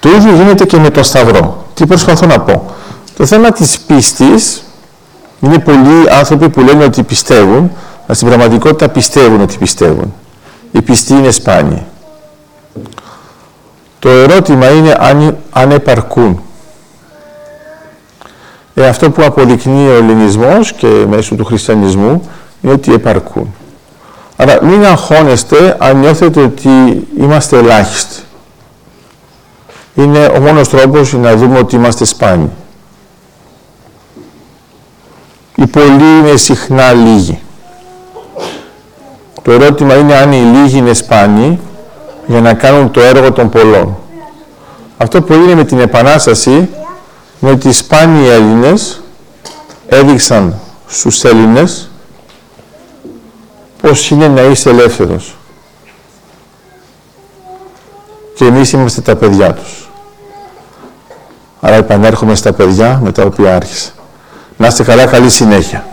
Το 0.00 0.08
ίδιο 0.08 0.32
γίνεται 0.32 0.64
και 0.64 0.78
με 0.78 0.90
το 0.90 1.02
Σταυρό. 1.02 1.66
Τι 1.74 1.86
προσπαθώ 1.86 2.26
να 2.26 2.40
πω; 2.40 2.70
Το 3.16 3.26
θέμα 3.26 3.50
της 3.50 3.78
πίστης 3.80 4.62
είναι 5.40 5.58
πολλοί 5.58 6.10
άνθρωποι 6.10 6.48
που 6.48 6.60
λένε 6.60 6.84
ότι 6.84 7.02
πιστεύουν, 7.02 7.70
αλλά 8.06 8.14
στην 8.14 8.28
πραγματικότητα 8.28 8.88
πιστεύουν 8.88 9.40
ότι 9.40 9.58
πιστεύουν 9.58 10.12
η 10.72 10.82
πιστή 10.82 11.12
είναι 11.12 11.30
σπάνια. 11.30 11.86
Το 13.98 14.08
ερώτημα 14.08 14.70
είναι 14.70 14.96
αν, 14.98 15.36
αν 15.50 15.70
επαρκούν. 15.70 16.42
Ε, 18.74 18.86
αυτό 18.88 19.10
που 19.10 19.22
αποδεικνύει 19.24 19.88
ο 19.88 19.92
ελληνισμός 19.92 20.72
και 20.72 20.86
μέσω 21.08 21.34
του 21.34 21.44
χριστιανισμού 21.44 22.30
είναι 22.62 22.72
ότι 22.72 22.92
επαρκούν. 22.92 23.54
Άρα 24.36 24.64
μην 24.64 24.84
αγχώνεστε 24.84 25.76
αν 25.78 25.98
νιώθετε 25.98 26.40
ότι 26.40 26.68
είμαστε 27.18 27.58
ελάχιστοι. 27.58 28.22
Είναι 29.94 30.24
ο 30.36 30.40
μόνος 30.40 30.68
τρόπος 30.68 31.12
να 31.12 31.36
δούμε 31.36 31.58
ότι 31.58 31.76
είμαστε 31.76 32.04
σπάνιοι. 32.04 32.50
Οι 35.54 35.66
πολλοί 35.66 36.18
είναι 36.20 36.36
συχνά 36.36 36.92
λίγοι. 36.92 37.38
Το 39.42 39.52
ερώτημα 39.52 39.94
είναι 39.94 40.14
αν 40.14 40.32
οι 40.32 40.40
λίγοι 40.40 40.78
είναι 40.78 40.94
σπάνιοι 40.94 41.60
για 42.26 42.40
να 42.40 42.54
κάνουν 42.54 42.90
το 42.90 43.00
έργο 43.00 43.32
των 43.32 43.48
πολλών. 43.48 43.96
Αυτό 44.96 45.22
που 45.22 45.32
έγινε 45.32 45.54
με 45.54 45.64
την 45.64 45.78
Επανάσταση 45.78 46.68
είναι 47.42 47.50
ότι 47.50 47.68
οι 47.68 47.72
σπάνιοι 47.72 48.28
Έλληνες 48.28 49.02
έδειξαν 49.86 50.58
στους 50.86 51.24
Έλληνες 51.24 51.90
πώς 53.80 54.10
είναι 54.10 54.28
να 54.28 54.40
είσαι 54.40 54.70
ελεύθερος. 54.70 55.36
Και 58.34 58.44
εμείς 58.44 58.72
είμαστε 58.72 59.00
τα 59.00 59.16
παιδιά 59.16 59.54
τους. 59.54 59.90
Άρα 61.60 61.74
επανέρχομαι 61.74 62.34
στα 62.34 62.52
παιδιά 62.52 63.00
με 63.02 63.12
τα 63.12 63.22
οποία 63.22 63.56
άρχισα. 63.56 63.90
Να 64.56 64.66
είστε 64.66 64.82
καλά, 64.82 65.06
καλή 65.06 65.30
συνέχεια. 65.30 65.86